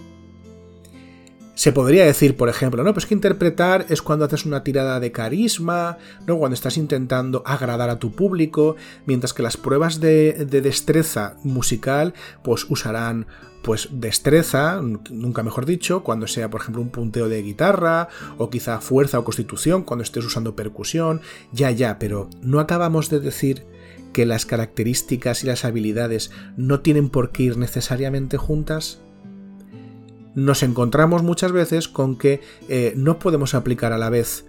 Se 1.55 1.73
podría 1.73 2.05
decir, 2.05 2.37
por 2.37 2.51
ejemplo, 2.51 2.85
no, 2.85 2.93
pues 2.93 3.07
que 3.07 3.15
interpretar 3.15 3.87
es 3.89 4.03
cuando 4.03 4.27
haces 4.27 4.45
una 4.45 4.63
tirada 4.63 5.01
de 5.01 5.11
carisma, 5.11 5.97
¿no? 6.27 6.37
Cuando 6.37 6.53
estás 6.55 6.77
intentando 6.77 7.43
agradar 7.47 7.89
a 7.89 7.99
tu 7.99 8.13
público, 8.13 8.77
mientras 9.07 9.33
que 9.33 9.43
las 9.43 9.57
pruebas 9.57 9.99
de, 9.99 10.45
de 10.45 10.61
destreza 10.61 11.39
musical, 11.45 12.13
pues 12.45 12.67
usarán 12.69 13.27
pues 13.63 13.89
destreza, 13.91 14.81
nunca 15.11 15.43
mejor 15.43 15.65
dicho, 15.65 16.05
cuando 16.05 16.27
sea 16.29 16.51
por 16.51 16.61
ejemplo 16.61 16.83
un 16.83 16.91
punteo 16.91 17.29
de 17.29 17.43
guitarra, 17.43 18.09
o 18.37 18.51
quizá 18.51 18.81
fuerza 18.81 19.19
o 19.19 19.25
constitución, 19.25 19.83
cuando 19.83 20.05
estés 20.05 20.25
usando 20.27 20.55
percusión, 20.55 21.23
ya, 21.53 21.71
ya, 21.71 21.99
pero 21.99 22.29
no 22.43 22.61
acabamos 22.61 23.09
de 23.09 23.19
decir 23.19 23.67
que 24.17 24.25
las 24.25 24.47
características 24.47 25.45
y 25.45 25.47
las 25.47 25.67
habilidades 25.67 26.31
no 26.57 26.81
tienen 26.81 27.11
por 27.11 27.33
qué 27.33 27.43
ir 27.43 27.59
necesariamente 27.59 28.39
juntas? 28.39 28.99
Nos 30.35 30.63
encontramos 30.63 31.23
muchas 31.23 31.53
veces 31.53 31.87
con 31.87 32.17
que 32.17 32.41
eh, 32.71 32.95
no 32.97 33.19
podemos 33.19 33.53
aplicar 33.53 33.93
a 33.93 33.99
la 33.99 34.09
vez 34.09 34.47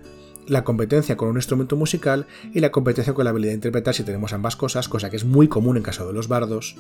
la 0.47 0.63
competencia 0.63 1.17
con 1.17 1.29
un 1.29 1.35
instrumento 1.35 1.75
musical 1.75 2.27
y 2.53 2.59
la 2.59 2.71
competencia 2.71 3.13
con 3.13 3.25
la 3.25 3.31
habilidad 3.31 3.51
de 3.51 3.55
interpretar 3.55 3.93
si 3.93 4.03
tenemos 4.03 4.33
ambas 4.33 4.55
cosas, 4.55 4.87
cosa 4.89 5.09
que 5.09 5.17
es 5.17 5.25
muy 5.25 5.47
común 5.47 5.77
en 5.77 5.83
caso 5.83 6.07
de 6.07 6.13
los 6.13 6.27
bardos, 6.27 6.75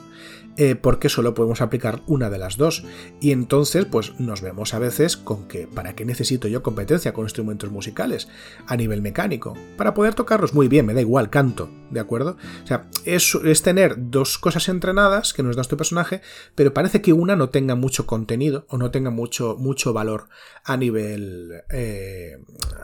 eh, 0.57 0.75
porque 0.75 1.09
solo 1.09 1.33
podemos 1.33 1.61
aplicar 1.61 2.01
una 2.07 2.29
de 2.29 2.37
las 2.37 2.57
dos. 2.57 2.83
Y 3.19 3.31
entonces, 3.31 3.85
pues 3.85 4.19
nos 4.19 4.41
vemos 4.41 4.73
a 4.73 4.79
veces 4.79 5.17
con 5.17 5.47
que, 5.47 5.67
¿para 5.67 5.95
qué 5.95 6.05
necesito 6.05 6.47
yo 6.47 6.63
competencia 6.63 7.13
con 7.13 7.25
instrumentos 7.25 7.71
musicales 7.71 8.27
a 8.65 8.75
nivel 8.75 9.01
mecánico? 9.01 9.53
Para 9.77 9.93
poder 9.93 10.13
tocarlos 10.13 10.53
muy 10.53 10.67
bien, 10.67 10.85
me 10.85 10.93
da 10.93 11.01
igual, 11.01 11.29
canto, 11.29 11.69
¿de 11.91 11.99
acuerdo? 11.99 12.37
O 12.63 12.67
sea, 12.67 12.87
es, 13.05 13.35
es 13.43 13.61
tener 13.61 13.95
dos 13.97 14.37
cosas 14.37 14.69
entrenadas 14.69 15.33
que 15.33 15.43
nos 15.43 15.55
da 15.55 15.61
este 15.61 15.75
personaje, 15.75 16.21
pero 16.55 16.73
parece 16.73 17.01
que 17.01 17.13
una 17.13 17.35
no 17.35 17.49
tenga 17.49 17.75
mucho 17.75 18.05
contenido 18.05 18.65
o 18.69 18.77
no 18.77 18.91
tenga 18.91 19.09
mucho, 19.09 19.55
mucho 19.59 19.93
valor 19.93 20.29
a 20.63 20.77
nivel, 20.77 21.51
eh, 21.69 22.37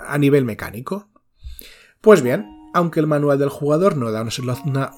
a 0.07 0.17
nivel 0.17 0.45
mecánico. 0.45 0.72
Pues 2.01 2.21
bien, 2.21 2.45
aunque 2.73 2.99
el 2.99 3.07
manual 3.07 3.39
del 3.39 3.49
jugador 3.49 3.95
no 3.95 4.11
da 4.11 4.25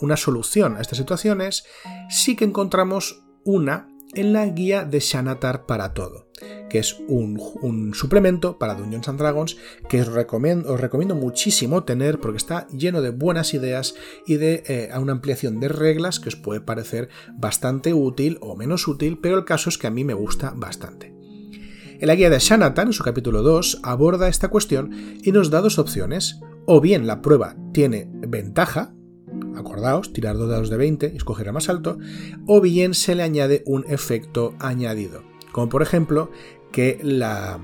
una, 0.01 0.17
solución 0.17 0.77
a 0.77 0.81
estas 0.81 0.97
situaciones, 0.97 1.65
sí 2.09 2.35
que 2.35 2.45
encontramos 2.45 3.23
una 3.43 3.87
en 4.13 4.31
la 4.33 4.45
guía 4.47 4.85
de 4.85 4.99
Shanatar 4.99 5.65
para 5.65 5.93
todo, 5.93 6.29
que 6.69 6.79
es 6.79 6.97
un, 7.07 7.93
suplemento 7.93 8.57
para 8.57 8.75
Dungeons 8.75 9.09
and 9.09 9.19
Dragons 9.19 9.57
que 9.89 10.01
os 10.01 10.07
recomiendo, 10.07 11.15
muchísimo 11.15 11.83
tener 11.83 12.19
porque 12.19 12.37
está 12.37 12.67
lleno 12.69 13.01
de 13.01 13.09
buenas 13.09 13.53
ideas 13.53 13.93
y 14.25 14.37
de 14.37 14.63
eh, 14.67 14.89
una 14.97 15.11
ampliación 15.11 15.59
de 15.59 15.67
reglas 15.67 16.19
que 16.19 16.29
os 16.29 16.37
puede 16.37 16.61
parecer 16.61 17.09
bastante 17.33 17.93
útil 17.93 18.37
o 18.41 18.55
menos 18.55 18.87
útil, 18.87 19.19
pero 19.21 19.37
el 19.37 19.45
caso 19.45 19.69
es 19.69 19.77
que 19.77 19.87
a 19.87 19.91
mí 19.91 20.05
me 20.05 20.13
gusta 20.13 20.53
bastante. 20.55 21.14
En 21.97 22.07
la 22.07 22.15
guía 22.15 22.29
de 22.29 22.39
Shanatan, 22.39 22.87
en 22.87 22.93
su 22.93 23.03
capítulo 23.03 23.41
2, 23.41 23.79
aborda 23.81 24.27
esta 24.27 24.49
cuestión 24.49 24.91
y 25.23 25.31
nos 25.31 25.49
da 25.49 25.61
dos 25.61 25.79
opciones. 25.79 26.41
O 26.65 26.81
bien 26.81 27.07
la 27.07 27.21
prueba 27.21 27.55
tiene 27.71 28.09
ventaja, 28.11 28.93
acordaos, 29.55 30.11
tirar 30.11 30.35
dos 30.35 30.49
dados 30.49 30.69
de 30.69 30.75
20 30.75 31.11
y 31.13 31.17
escoger 31.17 31.47
el 31.47 31.53
más 31.53 31.69
alto, 31.69 31.97
o 32.47 32.59
bien 32.59 32.93
se 32.93 33.15
le 33.15 33.23
añade 33.23 33.63
un 33.65 33.85
efecto 33.87 34.55
añadido, 34.59 35.23
como 35.53 35.69
por 35.69 35.81
ejemplo 35.81 36.31
que 36.73 36.99
la, 37.01 37.59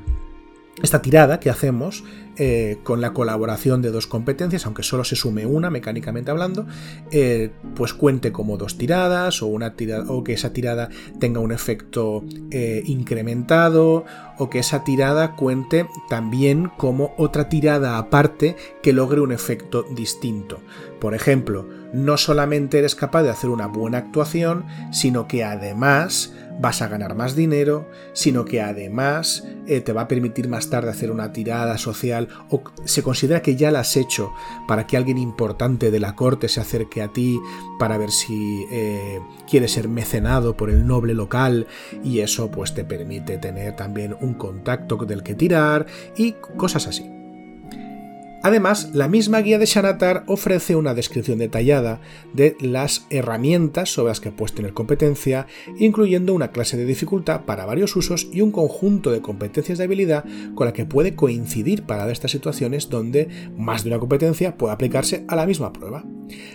esta 0.82 1.02
tirada 1.02 1.40
que 1.42 1.50
hacemos 1.50 2.06
eh, 2.44 2.80
con 2.82 3.02
la 3.02 3.14
colaboración 3.14 3.84
de 3.84 3.92
dos 3.92 4.08
competencias, 4.08 4.66
aunque 4.66 4.82
solo 4.82 5.04
se 5.04 5.16
sume 5.16 5.46
una 5.46 5.70
mecánicamente 5.70 6.32
hablando, 6.32 6.66
eh, 7.12 7.52
pues 7.76 7.94
cuente 7.94 8.32
como 8.32 8.58
dos 8.58 8.80
tiradas 8.80 9.44
o, 9.44 9.46
una 9.46 9.76
tirada, 9.76 10.12
o 10.12 10.24
que 10.24 10.34
esa 10.34 10.52
tirada 10.52 10.90
tenga 11.20 11.40
un 11.40 11.52
efecto 11.52 12.24
eh, 12.50 12.82
incrementado 12.88 14.06
o 14.40 14.50
que 14.50 14.58
esa 14.58 14.84
tirada 14.84 15.36
cuente 15.36 15.86
también 16.10 16.72
como 16.78 17.14
otra 17.16 17.48
tirada 17.48 18.00
aparte 18.00 18.56
que 18.82 18.92
logre 18.92 19.22
un 19.22 19.34
efecto 19.34 19.86
distinto. 19.96 20.62
Por 21.00 21.14
ejemplo, 21.14 21.68
no 21.94 22.18
solamente 22.18 22.80
eres 22.80 22.96
capaz 22.96 23.24
de 23.24 23.30
hacer 23.30 23.50
una 23.50 23.68
buena 23.68 23.98
actuación, 23.98 24.66
sino 24.92 25.28
que 25.28 25.44
además 25.44 26.34
vas 26.60 26.82
a 26.82 26.88
ganar 26.88 27.16
más 27.16 27.36
dinero, 27.36 27.90
sino 28.14 28.46
que 28.46 28.62
además 28.62 29.48
eh, 29.68 29.82
te 29.82 29.94
va 29.94 30.02
a 30.02 30.08
permitir 30.08 30.48
más 30.48 30.70
tarde 30.70 30.90
hacer 30.90 31.12
una 31.12 31.34
tirada 31.34 31.78
social 31.78 32.28
o 32.50 32.62
se 32.86 33.04
considera 33.04 33.42
que 33.42 33.56
ya 33.56 33.72
la 33.72 33.80
has 33.80 33.98
hecho 33.98 34.32
para 34.68 34.86
que 34.86 34.98
alguien 34.98 35.18
importante 35.18 35.92
de 35.92 36.00
la 36.00 36.16
corte 36.16 36.50
se 36.50 36.62
acerque 36.62 37.02
a 37.02 37.08
ti 37.08 37.40
para 37.80 37.98
ver 37.98 38.12
si 38.12 38.66
eh, 38.72 39.20
quiere 39.50 39.68
ser 39.68 39.88
mecenado 39.88 40.56
por 40.56 40.70
el 40.70 40.86
noble 40.86 41.14
local 41.14 41.68
y 42.04 42.20
eso 42.20 42.52
pues 42.52 42.74
te 42.74 42.84
permite 42.84 43.38
tener 43.38 43.76
también 43.76 44.16
un 44.22 44.36
contacto 44.36 44.98
del 44.98 45.24
que 45.24 45.36
tirar 45.36 45.88
y 46.16 46.34
cosas 46.58 46.88
así. 46.88 47.21
Además, 48.44 48.90
la 48.94 49.08
misma 49.08 49.40
guía 49.40 49.60
de 49.60 49.66
Shanatar 49.66 50.24
ofrece 50.28 50.76
una 50.76 50.94
descripción 50.94 51.40
detallada 51.40 52.02
de 52.34 52.58
las 52.60 53.06
herramientas 53.10 53.94
sobre 53.94 54.10
las 54.10 54.20
que 54.20 54.32
puedes 54.32 54.56
tener 54.56 54.74
competencia, 54.74 55.48
incluyendo 55.78 56.34
una 56.34 56.52
clase 56.52 56.76
de 56.76 56.86
dificultad 56.86 57.46
para 57.46 57.66
varios 57.66 57.96
usos 57.96 58.28
y 58.32 58.42
un 58.42 58.52
conjunto 58.52 59.12
de 59.12 59.22
competencias 59.22 59.78
de 59.78 59.84
habilidad 59.84 60.26
con 60.56 60.66
la 60.66 60.74
que 60.74 60.86
puede 60.86 61.16
coincidir 61.16 61.84
para 61.84 62.12
estas 62.12 62.32
situaciones 62.32 62.90
donde 62.90 63.30
más 63.58 63.84
de 63.84 63.92
una 63.92 64.00
competencia 64.00 64.58
puede 64.58 64.74
aplicarse 64.74 65.24
a 65.28 65.36
la 65.36 65.46
misma 65.46 65.72
prueba. 65.72 66.04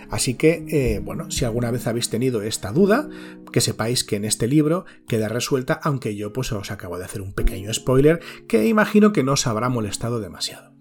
Así 0.09 0.33
que, 0.33 0.65
eh, 0.67 0.99
bueno, 0.99 1.31
si 1.31 1.45
alguna 1.45 1.71
vez 1.71 1.87
habéis 1.87 2.09
tenido 2.09 2.41
esta 2.41 2.71
duda, 2.71 3.09
que 3.51 3.61
sepáis 3.61 4.03
que 4.03 4.17
en 4.17 4.25
este 4.25 4.47
libro 4.47 4.85
queda 5.07 5.29
resuelta, 5.29 5.79
aunque 5.83 6.15
yo 6.15 6.33
pues 6.33 6.51
os 6.51 6.71
acabo 6.71 6.97
de 6.97 7.05
hacer 7.05 7.21
un 7.21 7.33
pequeño 7.33 7.73
spoiler 7.73 8.19
que 8.47 8.67
imagino 8.67 9.13
que 9.13 9.23
no 9.23 9.33
os 9.33 9.47
habrá 9.47 9.69
molestado 9.69 10.19
demasiado. 10.19 10.76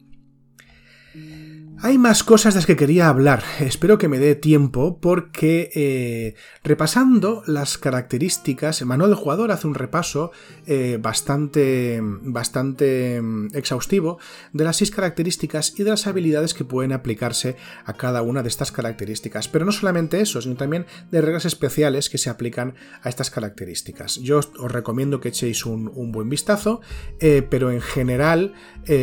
Hay 1.83 1.99
más 1.99 2.25
cosas 2.25 2.55
de 2.55 2.59
las 2.59 2.67
que 2.67 2.75
quería 2.75 3.09
hablar. 3.09 3.45
Espero 3.61 3.99
que 3.99 4.09
me 4.09 4.19
dé 4.19 4.35
tiempo 4.35 4.99
porque 4.99 5.71
eh, 5.75 6.35
repasando 6.65 7.43
las 7.47 7.77
características, 7.77 8.81
el 8.81 8.87
manual 8.87 9.11
del 9.11 9.19
jugador 9.19 9.53
hace 9.53 9.67
un 9.67 9.75
repaso 9.75 10.33
eh, 10.67 10.99
bastante, 11.01 12.01
bastante 12.03 13.21
mm, 13.21 13.49
exhaustivo 13.55 14.19
de 14.55 14.65
las 14.65 14.79
seis 14.79 14.91
características 14.91 15.79
y 15.79 15.83
de 15.83 15.91
las 15.91 16.07
habilidades 16.07 16.55
que 16.55 16.65
pueden 16.65 16.93
aplicarse 16.93 17.57
a 17.85 17.93
cada 17.93 18.23
una 18.23 18.43
de 18.43 18.49
estas 18.49 18.73
características. 18.73 19.47
Pero 19.47 19.67
no 19.67 19.73
solamente 19.73 20.23
eso, 20.23 20.41
sino 20.41 20.57
también 20.57 20.87
de 21.11 21.21
reglas 21.21 21.45
especiales 21.45 22.09
que 22.09 22.19
se 22.19 22.31
aplican 22.31 22.75
a 23.03 23.11
estas 23.11 23.31
características. 23.31 24.17
Yo 24.17 24.39
os, 24.39 24.51
recomiendo 24.73 25.21
que 25.21 25.29
echéis 25.29 25.67
un, 25.67 26.11
buen 26.11 26.31
vistazo, 26.31 26.81
eh, 27.21 27.47
pero 27.49 27.71
en 27.71 27.83
general, 27.83 28.55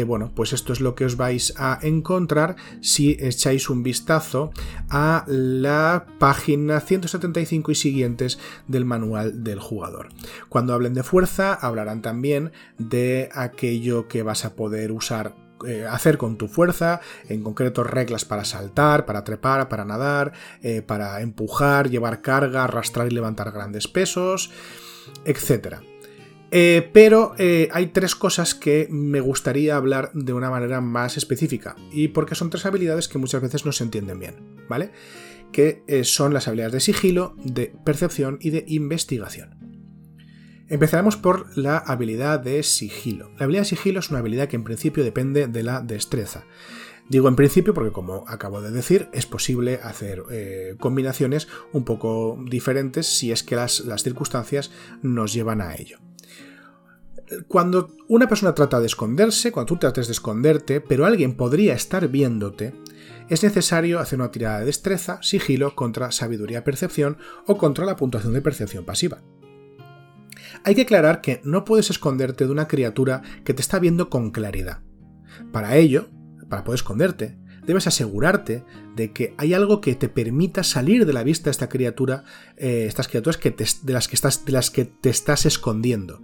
bueno, 0.07 0.31
pues 0.33 0.53
esto 0.53 0.73
es 0.73 0.79
lo 0.79 0.95
que 0.95 1.05
os 1.05 1.17
vais 1.17 1.53
a 1.57 1.77
encontrar 1.81 2.55
si 2.81 3.17
echáis 3.19 3.69
un 3.69 3.83
vistazo 3.83 4.51
a 4.89 5.25
la 5.27 6.05
página 6.19 6.79
175 6.79 7.71
y 7.71 7.75
siguientes 7.75 8.39
del 8.67 8.85
manual 8.85 9.43
del 9.43 9.59
jugador. 9.59 10.09
Cuando 10.49 10.73
hablen 10.73 10.93
de 10.93 11.03
fuerza, 11.03 11.53
hablarán 11.53 12.01
también 12.01 12.51
de 12.77 13.29
aquello 13.33 14.07
que 14.07 14.23
vas 14.23 14.45
a 14.45 14.55
poder 14.55 14.91
usar 14.91 15.35
eh, 15.65 15.85
hacer 15.89 16.17
con 16.17 16.37
tu 16.37 16.49
fuerza, 16.49 16.99
en 17.29 17.41
concreto 17.41 17.85
reglas 17.85 18.25
para 18.25 18.43
saltar, 18.43 19.05
para 19.05 19.23
trepar, 19.23 19.69
para 19.69 19.85
nadar, 19.85 20.33
eh, 20.61 20.81
para 20.81 21.21
empujar, 21.21 21.89
llevar 21.89 22.21
carga, 22.21 22.65
arrastrar 22.65 23.07
y 23.07 23.11
levantar 23.11 23.51
grandes 23.51 23.87
pesos, 23.87 24.51
etc. 25.23 25.77
Eh, 26.55 26.87
pero 26.93 27.33
hay 27.71 27.87
tres 27.87 28.13
cosas 28.13 28.53
que 28.53 28.87
me 28.91 29.21
gustaría 29.21 29.75
hablar 29.75 30.11
de 30.13 30.33
una 30.33 30.51
manera 30.51 30.81
más 30.81 31.17
específica, 31.17 31.75
y 31.91 32.09
porque 32.09 32.35
son 32.35 32.51
tres 32.51 32.67
habilidades 32.67 33.07
que 33.07 33.17
muchas 33.17 33.41
veces 33.41 33.65
no 33.65 33.71
se 33.71 33.83
entienden 33.83 34.19
bien, 34.19 34.35
¿vale? 34.69 34.91
Que 35.51 35.83
son 36.03 36.31
las 36.31 36.47
habilidades 36.47 36.73
de 36.73 36.79
sigilo, 36.79 37.35
de 37.43 37.73
percepción 37.83 38.37
y 38.39 38.51
de 38.51 38.65
investigación. 38.67 39.57
Empezaremos 40.69 41.17
por 41.17 41.57
la 41.57 41.77
habilidad 41.77 42.39
de 42.39 42.61
sigilo. 42.63 43.31
La 43.37 43.45
habilidad 43.45 43.63
de 43.63 43.69
sigilo 43.69 43.99
es 43.99 44.09
una 44.11 44.19
habilidad 44.19 44.47
que 44.47 44.55
en 44.55 44.63
principio 44.63 45.03
depende 45.03 45.47
de 45.47 45.63
la 45.63 45.81
destreza. 45.81 46.45
Digo 47.09 47.27
en 47.27 47.35
principio 47.35 47.73
porque, 47.73 47.91
como 47.91 48.25
acabo 48.27 48.61
de 48.61 48.71
decir, 48.71 49.09
es 49.11 49.25
posible 49.25 49.79
hacer 49.83 50.23
eh, 50.31 50.75
combinaciones 50.79 51.47
un 51.73 51.83
poco 51.83 52.39
diferentes 52.47 53.07
si 53.07 53.31
es 53.31 53.43
que 53.43 53.55
las 53.55 53.83
circunstancias 54.03 54.71
nos 55.01 55.33
llevan 55.33 55.59
a 55.59 55.75
ello. 55.75 55.97
Cuando 57.47 57.95
una 58.07 58.27
persona 58.27 58.53
trata 58.53 58.79
de 58.79 58.87
esconderse, 58.87 59.51
cuando 59.51 59.73
tú 59.73 59.79
trates 59.79 60.07
de 60.07 60.13
esconderte, 60.13 60.81
pero 60.81 61.05
alguien 61.05 61.35
podría 61.35 61.73
estar 61.73 62.07
viéndote, 62.07 62.73
es 63.29 63.43
necesario 63.43 63.99
hacer 63.99 64.19
una 64.19 64.31
tirada 64.31 64.59
de 64.59 64.65
destreza, 64.65 65.19
sigilo, 65.21 65.75
contra 65.75 66.11
sabiduría 66.11 66.63
percepción 66.63 67.17
o 67.47 67.57
contra 67.57 67.85
la 67.85 67.95
puntuación 67.95 68.33
de 68.33 68.41
percepción 68.41 68.85
pasiva. 68.85 69.21
Hay 70.63 70.75
que 70.75 70.83
aclarar 70.83 71.21
que 71.21 71.41
no 71.43 71.65
puedes 71.65 71.89
esconderte 71.89 72.45
de 72.45 72.51
una 72.51 72.67
criatura 72.67 73.21
que 73.43 73.53
te 73.53 73.61
está 73.61 73.79
viendo 73.79 74.09
con 74.09 74.31
claridad. 74.31 74.81
Para 75.51 75.77
ello, 75.77 76.09
para 76.49 76.63
poder 76.63 76.77
esconderte, 76.77 77.37
debes 77.65 77.87
asegurarte 77.87 78.63
de 78.95 79.11
que 79.11 79.33
hay 79.37 79.53
algo 79.53 79.81
que 79.81 79.95
te 79.95 80.09
permita 80.09 80.63
salir 80.63 81.05
de 81.05 81.13
la 81.13 81.23
vista 81.23 81.45
de 81.45 81.51
esta 81.51 81.69
criatura, 81.69 82.23
eh, 82.57 82.85
estas 82.87 83.07
criaturas 83.07 83.37
que 83.37 83.51
de, 83.51 83.93
las 83.93 84.07
que 84.07 84.15
estás, 84.15 84.45
de 84.45 84.51
las 84.51 84.69
que 84.69 84.85
te 84.85 85.09
estás 85.09 85.45
escondiendo. 85.45 86.21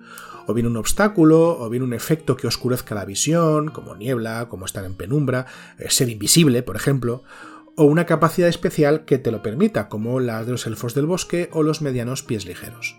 O 0.49 0.53
bien 0.55 0.65
un 0.65 0.77
obstáculo, 0.77 1.59
o 1.59 1.69
bien 1.69 1.83
un 1.83 1.93
efecto 1.93 2.35
que 2.35 2.47
oscurezca 2.47 2.95
la 2.95 3.05
visión, 3.05 3.69
como 3.69 3.95
niebla, 3.95 4.47
como 4.49 4.65
estar 4.65 4.83
en 4.83 4.95
penumbra, 4.95 5.45
eh, 5.77 5.91
ser 5.91 6.09
invisible, 6.09 6.63
por 6.63 6.75
ejemplo, 6.75 7.21
o 7.75 7.83
una 7.83 8.07
capacidad 8.07 8.49
especial 8.49 9.05
que 9.05 9.19
te 9.19 9.29
lo 9.29 9.43
permita, 9.43 9.89
como 9.89 10.19
las 10.19 10.47
de 10.47 10.53
los 10.53 10.65
elfos 10.65 10.95
del 10.95 11.05
bosque 11.05 11.51
o 11.53 11.61
los 11.61 11.83
medianos 11.83 12.23
pies 12.23 12.47
ligeros 12.47 12.97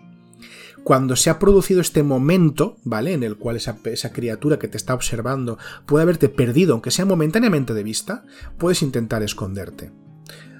cuando 0.83 1.17
se 1.17 1.29
ha 1.29 1.39
producido 1.39 1.81
este 1.81 2.03
momento, 2.03 2.77
¿vale? 2.83 3.13
En 3.13 3.23
el 3.23 3.37
cual 3.37 3.57
esa, 3.57 3.75
criatura 4.13 4.57
que 4.57 4.69
te 4.69 4.77
está 4.77 4.93
observando 4.93 5.57
puede 5.85 6.03
haberte 6.03 6.29
perdido, 6.29 6.73
aunque 6.73 6.89
sea 6.89 7.05
momentáneamente 7.05 7.73
de 7.73 7.83
vista, 7.83 8.23
puedes 8.57 8.81
intentar 8.81 9.23
esconderte. 9.23 9.91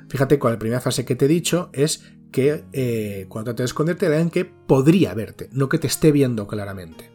Fíjate 0.10 0.38
con 0.38 0.52
la 0.52 0.60
primera 0.60 0.82
frase 0.82 1.06
que 1.06 1.16
te 1.16 1.26
he 1.26 1.30
dicho 1.30 1.70
es 1.74 2.04
que 2.32 2.64
eh, 2.74 3.26
cuando 3.30 3.52
trates 3.52 3.64
de 3.64 3.66
esconderte, 3.66 4.10
vean 4.10 4.30
que 4.30 4.46
podría 4.46 5.14
verte, 5.14 5.50
no 5.52 5.70
que 5.70 5.78
te 5.78 5.88
esté 5.88 6.12
viendo 6.12 6.48
claramente. 6.48 7.12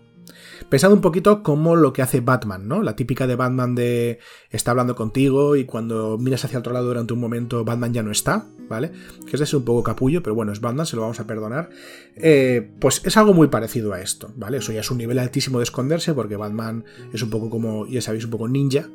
Pensad 0.68 0.92
un 0.92 1.00
poquito 1.00 1.42
como 1.42 1.76
lo 1.76 1.92
que 1.92 2.02
hace 2.02 2.20
Batman, 2.20 2.66
¿no? 2.66 2.82
La 2.82 2.96
típica 2.96 3.26
de 3.26 3.36
Batman 3.36 3.74
de 3.74 4.18
está 4.50 4.72
hablando 4.72 4.96
contigo 4.96 5.54
y 5.54 5.64
cuando 5.64 6.18
miras 6.18 6.44
hacia 6.44 6.58
otro 6.58 6.72
lado 6.72 6.88
durante 6.88 7.12
un 7.12 7.20
momento 7.20 7.64
Batman 7.64 7.92
ya 7.92 8.02
no 8.02 8.10
está, 8.10 8.46
¿vale? 8.68 8.90
Que 9.26 9.36
es 9.36 9.40
de 9.40 9.46
ser 9.46 9.58
un 9.58 9.64
poco 9.64 9.84
capullo, 9.84 10.22
pero 10.22 10.34
bueno, 10.34 10.52
es 10.52 10.60
Batman, 10.60 10.86
se 10.86 10.96
lo 10.96 11.02
vamos 11.02 11.20
a 11.20 11.26
perdonar. 11.26 11.70
Eh, 12.16 12.68
pues 12.80 13.00
es 13.04 13.16
algo 13.16 13.32
muy 13.32 13.46
parecido 13.48 13.92
a 13.92 14.00
esto, 14.00 14.32
¿vale? 14.36 14.58
Eso 14.58 14.72
ya 14.72 14.80
es 14.80 14.90
un 14.90 14.98
nivel 14.98 15.18
altísimo 15.18 15.58
de 15.58 15.64
esconderse 15.64 16.14
porque 16.14 16.36
Batman 16.36 16.84
es 17.12 17.22
un 17.22 17.30
poco 17.30 17.48
como, 17.48 17.86
ya 17.86 18.00
sabéis, 18.00 18.24
un 18.24 18.30
poco 18.30 18.48
ninja. 18.48 18.88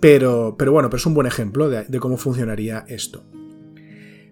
Pero, 0.00 0.56
pero 0.58 0.72
bueno, 0.72 0.90
pero 0.90 0.98
es 0.98 1.06
un 1.06 1.14
buen 1.14 1.26
ejemplo 1.26 1.68
de 1.68 2.00
cómo 2.00 2.16
funcionaría 2.16 2.84
esto. 2.88 3.24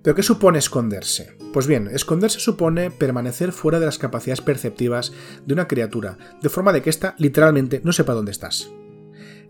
¿Pero 0.09 0.17
qué 0.17 0.23
supone 0.23 0.59
esconderse? 0.59 1.37
Pues 1.53 1.67
bien, 1.67 1.87
esconderse 1.93 2.41
supone 2.41 2.91
permanecer 2.91 3.53
fuera 3.53 3.79
de 3.79 3.85
las 3.85 3.99
capacidades 3.99 4.41
perceptivas 4.41 5.13
de 5.45 5.53
una 5.53 5.69
criatura, 5.69 6.17
de 6.41 6.49
forma 6.49 6.73
de 6.73 6.81
que 6.81 6.89
ésta 6.89 7.15
literalmente 7.19 7.83
no 7.85 7.93
sepa 7.93 8.15
dónde 8.15 8.31
estás. 8.31 8.71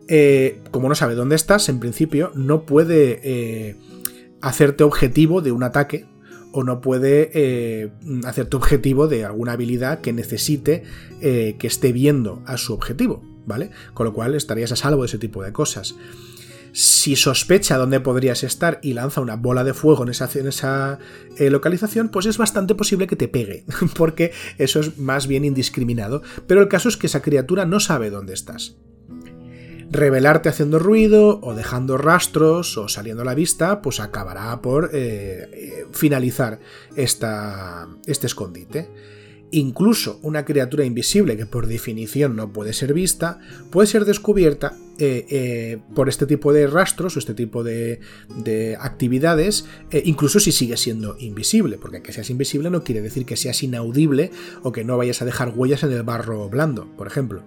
Eh, 0.09 0.61
como 0.73 0.88
no 0.88 0.97
sabe 0.97 1.14
dónde 1.14 1.37
estás, 1.37 1.68
en 1.68 1.79
principio 1.79 2.33
no 2.35 2.66
puede 2.66 3.21
eh, 3.23 3.77
hacerte 4.40 4.83
objetivo 4.83 5.42
de 5.42 5.53
un 5.53 5.62
ataque 5.62 6.07
o 6.51 6.64
no 6.64 6.81
puede 6.81 7.31
eh, 7.35 7.92
hacerte 8.25 8.57
objetivo 8.57 9.07
de 9.07 9.25
alguna 9.25 9.53
habilidad 9.53 10.01
que 10.01 10.12
necesite 10.12 10.83
que 11.21 11.57
esté 11.68 11.92
viendo 11.92 12.42
a 12.47 12.57
su 12.57 12.75
objetivo, 12.75 13.23
¿vale? 13.47 13.71
Con 13.94 14.07
lo 14.07 14.12
cual 14.12 14.35
estarías 14.35 14.73
a 14.73 14.77
salvo 14.77 15.03
de 15.03 15.07
ese 15.07 15.18
tipo 15.18 15.40
de 15.40 15.53
cosas 15.53 15.94
si 16.79 17.17
sospecha 17.17 17.77
dónde 17.77 17.99
podrías 17.99 18.45
estar 18.45 18.79
y 18.83 18.93
lanza 18.93 19.21
una 19.21 19.35
bola 19.35 19.64
de 19.64 19.75
fuego 19.75 20.05
en 20.05 20.11
esa, 20.11 21.01
eh, 21.37 21.51
localización, 21.51 22.09
pues 22.09 22.27
es 22.27 22.38
bastante 22.38 22.77
posible 22.77 23.09
que 23.09 23.17
te 23.17 23.27
pegue, 23.27 23.64
porque 23.97 24.31
eso 24.59 24.79
es 24.79 24.97
más 24.97 25.27
bien 25.27 25.45
indiscriminado. 25.45 26.23
Pero 26.47 26.61
el 26.62 26.69
caso 26.69 26.88
es 26.88 26.97
que 26.97 27.09
esa 27.09 27.21
criatura 27.21 27.67
no 27.67 27.81
sabe 27.81 28.11
dónde 28.11 28.33
estás. 28.33 28.77
Revelarte 29.91 30.51
haciendo 30.51 30.79
ruido 30.79 31.41
o 31.43 31.53
dejando 31.55 31.99
rastros 31.99 32.79
o 32.79 32.87
saliendo 32.87 33.23
a 33.23 33.25
la 33.25 33.35
vista, 33.35 33.83
pues 33.83 33.99
acabará 33.99 34.62
por 34.62 34.91
eh, 34.93 35.49
eh, 35.53 35.87
finalizar 35.91 36.61
esta, 36.95 37.88
este 38.07 38.29
escondite. 38.29 38.88
Incluso 39.50 40.18
una 40.22 40.44
criatura 40.44 40.84
invisible 40.84 41.37
que 41.37 41.46
por 41.46 41.66
definición 41.66 42.37
no 42.37 42.52
puede 42.52 42.74
ser 42.74 42.92
vista, 42.92 43.38
puede 43.70 43.87
ser 43.87 44.04
descubierta 44.04 44.76
eh, 44.98 45.26
eh, 45.30 45.78
por 45.94 46.11
este 46.11 46.26
tipo 46.26 46.52
de 46.52 46.66
rastros 46.66 47.16
o 47.16 47.18
este 47.18 47.32
tipo 47.32 47.64
de, 47.64 48.00
actividades, 48.78 49.64
eh, 49.90 50.02
incluso 50.04 50.38
si 50.38 50.52
sigue 50.52 50.76
siendo 50.76 51.16
invisible, 51.18 51.78
porque 51.78 52.02
que 52.02 52.12
seas 52.12 52.28
invisible 52.28 52.68
no 52.68 52.84
quiere 52.84 53.00
decir 53.00 53.24
que 53.24 53.37
seas 53.37 53.62
inaudible 53.62 54.32
o 54.62 54.72
que 54.72 54.84
no 54.84 54.98
vayas 54.98 55.22
a 55.22 55.24
dejar 55.24 55.52
huellas 55.56 55.82
en 55.82 55.92
el 55.92 56.02
barro 56.02 56.48
blando, 56.50 56.94
por 56.96 57.06
ejemplo. 57.06 57.42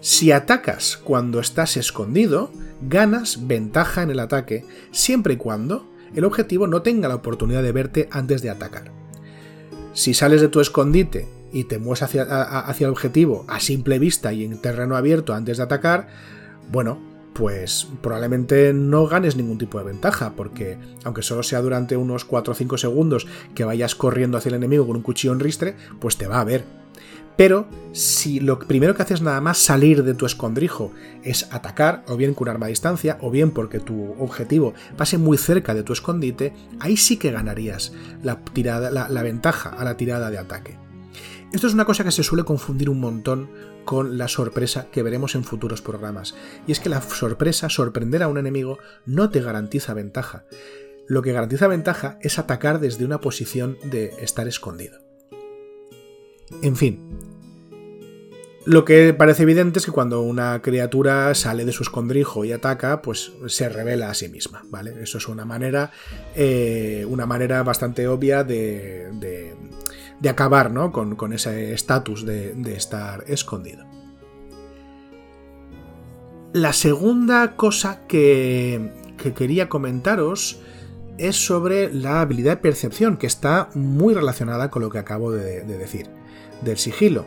Si 0.00 0.32
atacas 0.32 0.96
cuando 0.96 1.38
estás 1.38 1.76
escondido, 1.76 2.50
ganas 2.80 3.46
ventaja 3.46 4.02
en 4.02 4.10
el 4.10 4.18
ataque, 4.18 4.64
siempre 4.90 5.34
y 5.34 5.36
cuando 5.36 5.92
el 6.14 6.24
objetivo 6.24 6.66
no 6.66 6.82
tenga 6.82 7.08
la 7.08 7.16
oportunidad 7.16 7.62
de 7.62 7.72
verte 7.72 8.08
antes 8.10 8.42
de 8.42 8.50
atacar. 8.50 8.90
Si 9.92 10.14
sales 10.14 10.40
de 10.40 10.48
tu 10.48 10.60
escondite 10.60 11.28
y 11.52 11.64
te 11.64 11.78
mueves 11.78 12.02
hacia, 12.02 12.22
el 12.78 12.90
objetivo 12.90 13.44
a 13.48 13.60
simple 13.60 13.98
vista 13.98 14.32
y 14.32 14.44
en 14.44 14.60
terreno 14.60 14.96
abierto 14.96 15.34
antes 15.34 15.56
de 15.56 15.64
atacar, 15.64 16.08
bueno, 16.70 16.98
pues 17.34 17.88
probablemente 18.02 18.72
no 18.72 19.06
ganes 19.06 19.36
ningún 19.36 19.58
tipo 19.58 19.78
de 19.78 19.84
ventaja, 19.84 20.34
porque 20.36 20.78
aunque 21.04 21.22
solo 21.22 21.42
sea 21.42 21.60
durante 21.60 21.96
unos 21.96 22.24
4 22.24 22.52
o 22.52 22.56
5 22.56 22.78
segundos 22.78 23.26
que 23.54 23.64
vayas 23.64 23.94
corriendo 23.94 24.38
hacia 24.38 24.50
el 24.50 24.56
enemigo 24.56 24.86
con 24.86 24.96
un 24.96 25.02
cuchillo 25.02 25.32
en 25.32 25.40
ristre, 25.40 25.74
pues 26.00 26.16
te 26.16 26.26
va 26.26 26.40
a 26.40 26.44
ver. 26.44 26.79
Pero 27.40 27.66
si 27.92 28.38
lo 28.38 28.58
primero 28.58 28.94
que 28.94 29.00
haces 29.00 29.22
nada 29.22 29.40
más 29.40 29.56
salir 29.56 30.04
de 30.04 30.12
tu 30.12 30.26
escondrijo 30.26 30.92
es 31.24 31.50
atacar, 31.54 32.04
o 32.06 32.18
bien 32.18 32.34
con 32.34 32.46
un 32.46 32.50
arma 32.50 32.66
a 32.66 32.68
distancia, 32.68 33.16
o 33.22 33.30
bien 33.30 33.50
porque 33.50 33.80
tu 33.80 34.12
objetivo 34.18 34.74
pase 34.98 35.16
muy 35.16 35.38
cerca 35.38 35.72
de 35.72 35.82
tu 35.82 35.94
escondite, 35.94 36.52
ahí 36.80 36.98
sí 36.98 37.16
que 37.16 37.30
ganarías 37.30 37.94
la, 38.22 38.44
tirada, 38.44 38.90
la, 38.90 39.22
ventaja 39.22 39.70
a 39.70 39.84
la 39.84 39.96
tirada 39.96 40.30
de 40.30 40.36
ataque. 40.36 40.76
Esto 41.50 41.66
es 41.66 41.72
una 41.72 41.86
cosa 41.86 42.04
que 42.04 42.10
se 42.10 42.22
suele 42.22 42.44
confundir 42.44 42.90
un 42.90 43.00
montón 43.00 43.48
con 43.86 44.18
la 44.18 44.28
sorpresa 44.28 44.88
que 44.92 45.02
veremos 45.02 45.34
en 45.34 45.42
futuros 45.42 45.80
programas. 45.80 46.34
Y 46.66 46.72
es 46.72 46.80
que 46.80 46.90
la 46.90 47.00
sorpresa, 47.00 47.70
sorprender 47.70 48.22
a 48.22 48.28
un 48.28 48.36
enemigo, 48.36 48.76
no 49.06 49.30
te 49.30 49.40
garantiza 49.40 49.94
ventaja. 49.94 50.44
Lo 51.08 51.22
que 51.22 51.32
garantiza 51.32 51.68
ventaja 51.68 52.18
es 52.20 52.38
atacar 52.38 52.80
desde 52.80 53.06
una 53.06 53.22
posición 53.22 53.78
de 53.82 54.12
estar 54.20 54.46
escondido. 54.46 54.98
En 56.62 56.76
fin, 56.76 57.29
lo 58.70 58.84
que 58.84 59.12
parece 59.14 59.42
evidente 59.42 59.80
es 59.80 59.84
que 59.84 59.90
cuando 59.90 60.22
una 60.22 60.62
criatura 60.62 61.34
sale 61.34 61.64
de 61.64 61.72
su 61.72 61.82
escondrijo 61.82 62.44
y 62.44 62.52
ataca, 62.52 63.02
pues 63.02 63.32
se 63.48 63.68
revela 63.68 64.10
a 64.10 64.14
sí 64.14 64.28
misma, 64.28 64.62
¿vale? 64.70 64.94
Eso 65.02 65.18
es 65.18 65.26
una 65.26 65.44
manera, 65.44 65.90
eh, 66.36 67.04
una 67.08 67.26
manera 67.26 67.64
bastante 67.64 68.06
obvia 68.06 68.44
de, 68.44 69.10
de, 70.20 70.28
acabar 70.28 70.70
¿no? 70.70 70.92
con, 70.92 71.32
ese 71.32 71.72
estatus 71.72 72.24
de, 72.24 72.72
estar 72.72 73.24
escondido. 73.26 73.84
La 76.52 76.72
segunda 76.72 77.56
cosa 77.56 78.06
que, 78.06 78.92
que 79.16 79.34
quería 79.34 79.68
comentaros 79.68 80.60
es 81.18 81.34
sobre 81.34 81.92
la 81.92 82.20
habilidad 82.20 82.52
de 82.52 82.56
percepción, 82.58 83.16
que 83.16 83.26
está 83.26 83.68
muy 83.74 84.14
relacionada 84.14 84.70
con 84.70 84.82
lo 84.82 84.90
que 84.90 84.98
acabo 84.98 85.32
de 85.32 85.64
decir, 85.64 86.06
del 86.62 86.78
sigilo. 86.78 87.26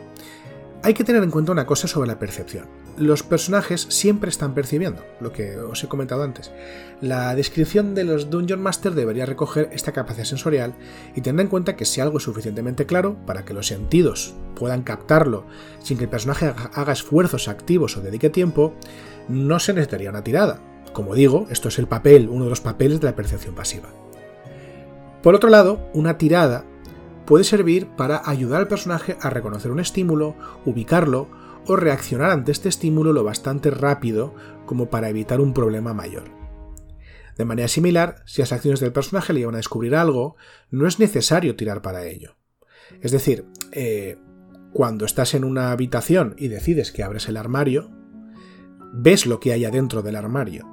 Hay 0.84 0.92
que 0.92 1.02
tener 1.02 1.22
en 1.22 1.30
cuenta 1.30 1.50
una 1.50 1.64
cosa 1.64 1.88
sobre 1.88 2.08
la 2.08 2.18
percepción. 2.18 2.66
Los 2.98 3.22
personajes 3.22 3.86
siempre 3.88 4.28
están 4.28 4.52
percibiendo, 4.52 5.02
lo 5.18 5.32
que 5.32 5.56
os 5.56 5.82
he 5.82 5.88
comentado 5.88 6.22
antes. 6.22 6.52
La 7.00 7.34
descripción 7.34 7.94
de 7.94 8.04
los 8.04 8.28
Dungeon 8.28 8.60
Master 8.60 8.92
debería 8.92 9.24
recoger 9.24 9.70
esta 9.72 9.92
capacidad 9.92 10.26
sensorial 10.26 10.74
y 11.16 11.22
tener 11.22 11.40
en 11.40 11.48
cuenta 11.48 11.74
que 11.74 11.86
si 11.86 12.02
algo 12.02 12.18
es 12.18 12.24
suficientemente 12.24 12.84
claro 12.84 13.16
para 13.24 13.46
que 13.46 13.54
los 13.54 13.66
sentidos 13.66 14.34
puedan 14.56 14.82
captarlo 14.82 15.46
sin 15.82 15.96
que 15.96 16.04
el 16.04 16.10
personaje 16.10 16.52
haga 16.74 16.92
esfuerzos 16.92 17.48
activos 17.48 17.96
o 17.96 18.02
dedique 18.02 18.28
tiempo, 18.28 18.74
no 19.26 19.60
se 19.60 19.72
necesitaría 19.72 20.10
una 20.10 20.22
tirada. 20.22 20.60
Como 20.92 21.14
digo, 21.14 21.46
esto 21.48 21.68
es 21.68 21.78
el 21.78 21.86
papel, 21.86 22.28
uno 22.28 22.44
de 22.44 22.50
los 22.50 22.60
papeles 22.60 23.00
de 23.00 23.06
la 23.06 23.16
percepción 23.16 23.54
pasiva. 23.54 23.88
Por 25.22 25.34
otro 25.34 25.48
lado, 25.48 25.88
una 25.94 26.18
tirada 26.18 26.66
puede 27.26 27.44
servir 27.44 27.88
para 27.96 28.22
ayudar 28.28 28.60
al 28.60 28.68
personaje 28.68 29.16
a 29.20 29.30
reconocer 29.30 29.70
un 29.70 29.80
estímulo, 29.80 30.36
ubicarlo 30.64 31.28
o 31.66 31.76
reaccionar 31.76 32.30
ante 32.30 32.52
este 32.52 32.68
estímulo 32.68 33.12
lo 33.12 33.24
bastante 33.24 33.70
rápido 33.70 34.34
como 34.66 34.90
para 34.90 35.08
evitar 35.08 35.40
un 35.40 35.54
problema 35.54 35.94
mayor. 35.94 36.24
De 37.36 37.44
manera 37.44 37.68
similar, 37.68 38.22
si 38.26 38.42
las 38.42 38.52
acciones 38.52 38.80
del 38.80 38.92
personaje 38.92 39.32
le 39.32 39.40
llevan 39.40 39.56
a 39.56 39.58
descubrir 39.58 39.96
algo, 39.96 40.36
no 40.70 40.86
es 40.86 40.98
necesario 40.98 41.56
tirar 41.56 41.82
para 41.82 42.06
ello. 42.06 42.36
Es 43.00 43.10
decir, 43.10 43.46
eh, 43.72 44.18
cuando 44.72 45.04
estás 45.04 45.34
en 45.34 45.44
una 45.44 45.72
habitación 45.72 46.34
y 46.38 46.48
decides 46.48 46.92
que 46.92 47.02
abres 47.02 47.28
el 47.28 47.36
armario, 47.36 47.90
ves 48.92 49.26
lo 49.26 49.40
que 49.40 49.52
hay 49.52 49.64
adentro 49.64 50.02
del 50.02 50.16
armario. 50.16 50.68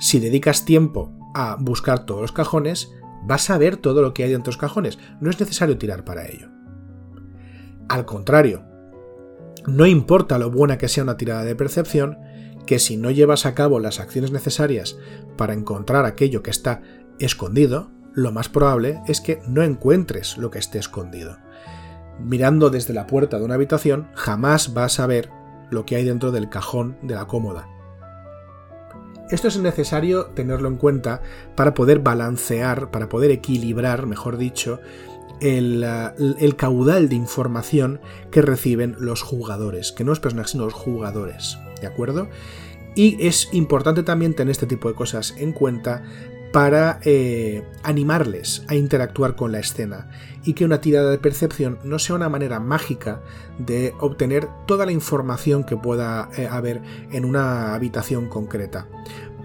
Si 0.00 0.18
dedicas 0.18 0.64
tiempo 0.64 1.12
a 1.34 1.56
buscar 1.60 2.06
todos 2.06 2.22
los 2.22 2.32
cajones, 2.32 2.90
vas 3.22 3.50
a 3.50 3.58
ver 3.58 3.76
todo 3.76 4.02
lo 4.02 4.14
que 4.14 4.24
hay 4.24 4.30
dentro 4.30 4.50
de 4.50 4.56
los 4.56 4.60
cajones. 4.60 4.98
No 5.20 5.30
es 5.30 5.40
necesario 5.40 5.78
tirar 5.78 6.04
para 6.04 6.26
ello. 6.26 6.48
Al 7.88 8.04
contrario, 8.04 8.64
no 9.66 9.86
importa 9.86 10.38
lo 10.38 10.50
buena 10.50 10.78
que 10.78 10.88
sea 10.88 11.02
una 11.02 11.16
tirada 11.16 11.44
de 11.44 11.56
percepción, 11.56 12.18
que 12.66 12.78
si 12.78 12.96
no 12.96 13.10
llevas 13.10 13.46
a 13.46 13.54
cabo 13.54 13.80
las 13.80 14.00
acciones 14.00 14.30
necesarias 14.30 14.96
para 15.36 15.54
encontrar 15.54 16.04
aquello 16.04 16.42
que 16.42 16.50
está 16.50 16.82
escondido, 17.18 17.90
lo 18.14 18.32
más 18.32 18.48
probable 18.48 19.00
es 19.06 19.20
que 19.20 19.40
no 19.46 19.62
encuentres 19.62 20.36
lo 20.38 20.50
que 20.50 20.58
esté 20.58 20.78
escondido. 20.78 21.38
Mirando 22.18 22.70
desde 22.70 22.94
la 22.94 23.06
puerta 23.06 23.38
de 23.38 23.44
una 23.44 23.54
habitación, 23.54 24.08
jamás 24.14 24.74
vas 24.74 25.00
a 25.00 25.06
ver 25.06 25.30
lo 25.70 25.86
que 25.86 25.96
hay 25.96 26.04
dentro 26.04 26.30
del 26.30 26.48
cajón 26.48 26.98
de 27.02 27.14
la 27.14 27.26
cómoda. 27.26 27.68
Esto 29.30 29.48
es 29.48 29.58
necesario 29.58 30.26
tenerlo 30.26 30.68
en 30.68 30.76
cuenta 30.76 31.22
para 31.54 31.74
poder 31.74 32.00
balancear, 32.00 32.90
para 32.90 33.08
poder 33.08 33.30
equilibrar, 33.30 34.06
mejor 34.06 34.36
dicho, 34.36 34.80
el, 35.40 35.84
uh, 35.84 36.56
caudal 36.56 37.08
de 37.08 37.14
información 37.14 38.00
que 38.30 38.42
reciben 38.42 38.96
los 38.98 39.22
jugadores, 39.22 39.92
que 39.92 40.04
no 40.04 40.12
es 40.12 40.20
personajes, 40.20 40.52
sino 40.52 40.64
los 40.64 40.74
jugadores, 40.74 41.58
¿de 41.80 41.86
acuerdo? 41.86 42.28
Y 42.94 43.24
es 43.24 43.48
importante 43.52 44.02
también 44.02 44.34
tener 44.34 44.50
este 44.50 44.66
tipo 44.66 44.88
de 44.88 44.94
cosas 44.94 45.34
en 45.38 45.52
cuenta 45.52 46.02
para 46.52 47.00
eh, 47.04 47.62
animarles 47.82 48.64
a 48.68 48.74
interactuar 48.74 49.36
con 49.36 49.52
la 49.52 49.60
escena 49.60 50.10
y 50.44 50.54
que 50.54 50.64
una 50.64 50.80
tirada 50.80 51.10
de 51.10 51.18
percepción 51.18 51.78
no 51.84 51.98
sea 51.98 52.16
una 52.16 52.28
manera 52.28 52.60
mágica 52.60 53.20
de 53.58 53.94
obtener 54.00 54.48
toda 54.66 54.86
la 54.86 54.92
información 54.92 55.64
que 55.64 55.76
pueda 55.76 56.28
eh, 56.36 56.48
haber 56.50 56.82
en 57.12 57.24
una 57.24 57.74
habitación 57.74 58.28
concreta. 58.28 58.88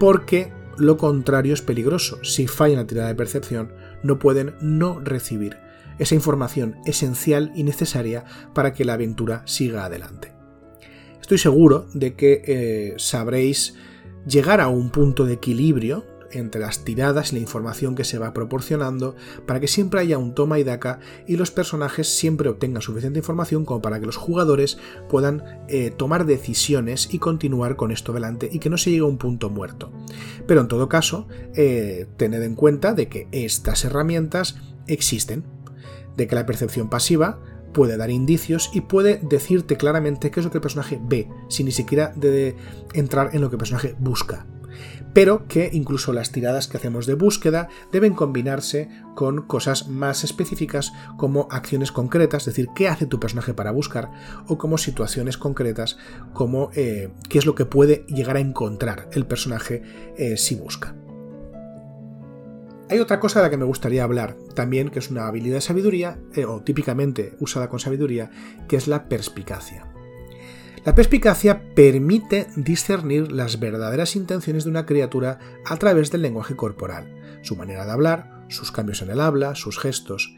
Porque 0.00 0.52
lo 0.78 0.96
contrario 0.96 1.54
es 1.54 1.62
peligroso. 1.62 2.22
Si 2.24 2.46
falla 2.46 2.76
la 2.76 2.86
tirada 2.86 3.08
de 3.08 3.14
percepción, 3.14 3.72
no 4.02 4.18
pueden 4.18 4.54
no 4.60 5.00
recibir 5.00 5.58
esa 5.98 6.14
información 6.14 6.76
esencial 6.84 7.52
y 7.54 7.62
necesaria 7.62 8.24
para 8.52 8.72
que 8.72 8.84
la 8.84 8.94
aventura 8.94 9.42
siga 9.46 9.84
adelante. 9.84 10.32
Estoy 11.20 11.38
seguro 11.38 11.86
de 11.94 12.14
que 12.14 12.42
eh, 12.46 12.94
sabréis 12.98 13.74
llegar 14.26 14.60
a 14.60 14.68
un 14.68 14.90
punto 14.90 15.24
de 15.24 15.34
equilibrio 15.34 16.04
entre 16.32 16.60
las 16.60 16.84
tiradas 16.84 17.32
y 17.32 17.36
la 17.36 17.42
información 17.42 17.94
que 17.94 18.04
se 18.04 18.18
va 18.18 18.32
proporcionando 18.32 19.14
para 19.46 19.60
que 19.60 19.68
siempre 19.68 20.00
haya 20.00 20.18
un 20.18 20.34
toma 20.34 20.58
y 20.58 20.64
daca 20.64 21.00
y 21.26 21.36
los 21.36 21.50
personajes 21.50 22.08
siempre 22.08 22.48
obtengan 22.48 22.82
suficiente 22.82 23.18
información 23.18 23.64
como 23.64 23.82
para 23.82 24.00
que 24.00 24.06
los 24.06 24.16
jugadores 24.16 24.78
puedan 25.08 25.44
eh, 25.68 25.90
tomar 25.90 26.26
decisiones 26.26 27.08
y 27.12 27.18
continuar 27.18 27.76
con 27.76 27.92
esto 27.92 28.12
delante 28.12 28.48
y 28.52 28.58
que 28.58 28.70
no 28.70 28.78
se 28.78 28.90
llegue 28.90 29.02
a 29.02 29.06
un 29.06 29.18
punto 29.18 29.50
muerto. 29.50 29.90
Pero 30.46 30.60
en 30.60 30.68
todo 30.68 30.88
caso, 30.88 31.26
eh, 31.54 32.06
tened 32.16 32.42
en 32.42 32.54
cuenta 32.54 32.92
de 32.92 33.08
que 33.08 33.28
estas 33.32 33.84
herramientas 33.84 34.56
existen, 34.86 35.44
de 36.16 36.26
que 36.26 36.34
la 36.34 36.46
percepción 36.46 36.88
pasiva 36.88 37.40
puede 37.72 37.96
dar 37.98 38.10
indicios 38.10 38.70
y 38.72 38.80
puede 38.82 39.20
decirte 39.22 39.76
claramente 39.76 40.30
qué 40.30 40.40
es 40.40 40.44
lo 40.44 40.50
que 40.50 40.58
el 40.58 40.62
personaje 40.62 40.98
ve, 41.02 41.28
sin 41.48 41.66
ni 41.66 41.72
siquiera 41.72 42.12
de 42.16 42.56
entrar 42.94 43.30
en 43.34 43.42
lo 43.42 43.50
que 43.50 43.56
el 43.56 43.58
personaje 43.58 43.94
busca 43.98 44.46
pero 45.12 45.46
que 45.46 45.70
incluso 45.72 46.12
las 46.12 46.30
tiradas 46.30 46.68
que 46.68 46.76
hacemos 46.76 47.06
de 47.06 47.14
búsqueda 47.14 47.68
deben 47.92 48.14
combinarse 48.14 48.88
con 49.14 49.42
cosas 49.42 49.88
más 49.88 50.24
específicas 50.24 50.92
como 51.16 51.48
acciones 51.50 51.92
concretas, 51.92 52.42
es 52.42 52.54
decir, 52.54 52.68
qué 52.74 52.88
hace 52.88 53.06
tu 53.06 53.18
personaje 53.18 53.54
para 53.54 53.70
buscar, 53.70 54.10
o 54.46 54.58
como 54.58 54.78
situaciones 54.78 55.38
concretas 55.38 55.96
como 56.32 56.70
eh, 56.74 57.10
qué 57.28 57.38
es 57.38 57.46
lo 57.46 57.54
que 57.54 57.66
puede 57.66 58.04
llegar 58.08 58.36
a 58.36 58.40
encontrar 58.40 59.08
el 59.12 59.26
personaje 59.26 59.82
eh, 60.16 60.36
si 60.36 60.54
busca. 60.54 60.94
Hay 62.88 63.00
otra 63.00 63.18
cosa 63.18 63.40
de 63.40 63.46
la 63.46 63.50
que 63.50 63.56
me 63.56 63.64
gustaría 63.64 64.04
hablar 64.04 64.36
también, 64.54 64.90
que 64.90 65.00
es 65.00 65.10
una 65.10 65.26
habilidad 65.26 65.56
de 65.56 65.60
sabiduría, 65.60 66.20
eh, 66.34 66.44
o 66.44 66.62
típicamente 66.62 67.34
usada 67.40 67.68
con 67.68 67.80
sabiduría, 67.80 68.30
que 68.68 68.76
es 68.76 68.86
la 68.86 69.08
perspicacia. 69.08 69.95
La 70.86 70.94
perspicacia 70.94 71.74
permite 71.74 72.46
discernir 72.54 73.32
las 73.32 73.58
verdaderas 73.58 74.14
intenciones 74.14 74.62
de 74.62 74.70
una 74.70 74.86
criatura 74.86 75.40
a 75.64 75.76
través 75.78 76.12
del 76.12 76.22
lenguaje 76.22 76.54
corporal, 76.54 77.12
su 77.42 77.56
manera 77.56 77.84
de 77.84 77.90
hablar, 77.90 78.44
sus 78.46 78.70
cambios 78.70 79.02
en 79.02 79.10
el 79.10 79.20
habla, 79.20 79.56
sus 79.56 79.80
gestos, 79.80 80.36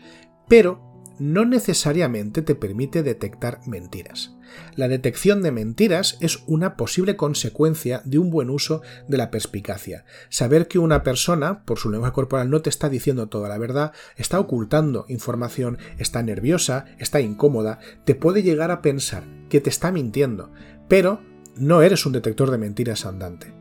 pero 0.49 0.98
no 1.19 1.45
necesariamente 1.45 2.43
te 2.43 2.55
permite 2.55 3.03
detectar 3.03 3.61
mentiras. 3.67 4.35
La 4.75 4.89
detección 4.89 5.43
de 5.43 5.53
mentiras 5.53 6.17
es 6.21 6.43
una 6.47 6.77
posible 6.77 7.17
consecuencia 7.17 8.03
de 8.05 8.19
un 8.19 8.31
buen 8.31 8.51
uso 8.51 8.83
de 9.09 9.19
la 9.19 9.31
perspicacia. 9.31 10.05
Saber 10.31 10.69
que 10.69 10.79
una 10.79 11.03
persona, 11.03 11.65
por 11.65 11.79
su 11.79 11.91
lenguaje 11.91 12.15
corporal, 12.15 12.51
no 12.51 12.63
te 12.63 12.71
está 12.71 12.89
diciendo 12.89 13.29
toda 13.29 13.49
la 13.49 13.59
verdad, 13.59 13.93
está 14.17 14.41
ocultando 14.41 15.05
información, 15.09 15.79
está 15.99 16.23
nerviosa, 16.23 16.87
está 16.99 17.21
incómoda, 17.21 17.79
te 18.05 18.15
puede 18.15 18.43
llegar 18.43 18.71
a 18.71 18.83
pensar 18.83 19.25
que 19.49 19.61
te 19.61 19.71
está 19.71 19.93
mintiendo, 19.93 20.51
pero 20.89 21.21
no 21.57 21.83
eres 21.83 22.07
un 22.07 22.13
detector 22.13 22.51
de 22.51 22.59
mentiras 22.59 23.05
andante. 23.05 23.53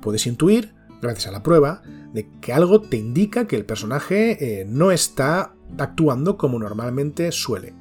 Puedes 0.00 0.26
intuir, 0.26 0.74
gracias 1.00 1.26
a 1.26 1.32
la 1.32 1.42
prueba, 1.42 1.82
de 2.12 2.28
que 2.40 2.52
algo 2.52 2.80
te 2.80 2.96
indica 2.96 3.46
que 3.46 3.56
el 3.56 3.64
personaje 3.64 4.60
eh, 4.60 4.64
no 4.64 4.92
está 4.92 5.55
actuando 5.78 6.36
como 6.36 6.58
normalmente 6.58 7.30
suele. 7.32 7.74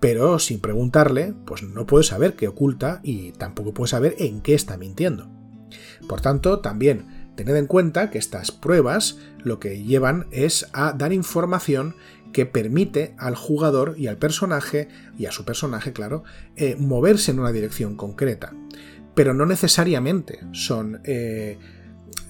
Pero 0.00 0.38
sin 0.38 0.60
preguntarle, 0.60 1.34
pues 1.46 1.62
no 1.62 1.86
puedes 1.86 2.08
saber 2.08 2.34
qué 2.34 2.48
oculta 2.48 3.00
y 3.02 3.32
tampoco 3.32 3.72
puedes 3.72 3.90
saber 3.90 4.14
en 4.18 4.40
qué 4.40 4.54
está 4.54 4.76
mintiendo. 4.76 5.28
Por 6.08 6.20
tanto, 6.20 6.60
también 6.60 7.32
tened 7.36 7.56
en 7.56 7.66
cuenta 7.66 8.10
que 8.10 8.18
estas 8.18 8.52
pruebas 8.52 9.18
lo 9.38 9.58
que 9.58 9.82
llevan 9.82 10.26
es 10.30 10.68
a 10.72 10.92
dar 10.92 11.12
información 11.12 11.94
que 12.32 12.46
permite 12.46 13.14
al 13.16 13.36
jugador 13.36 13.94
y 13.96 14.08
al 14.08 14.18
personaje, 14.18 14.88
y 15.16 15.26
a 15.26 15.32
su 15.32 15.44
personaje, 15.44 15.92
claro, 15.92 16.24
eh, 16.56 16.76
moverse 16.78 17.30
en 17.30 17.38
una 17.38 17.52
dirección 17.52 17.96
concreta. 17.96 18.52
Pero 19.14 19.32
no 19.32 19.46
necesariamente 19.46 20.40
son 20.52 21.00
eh, 21.04 21.58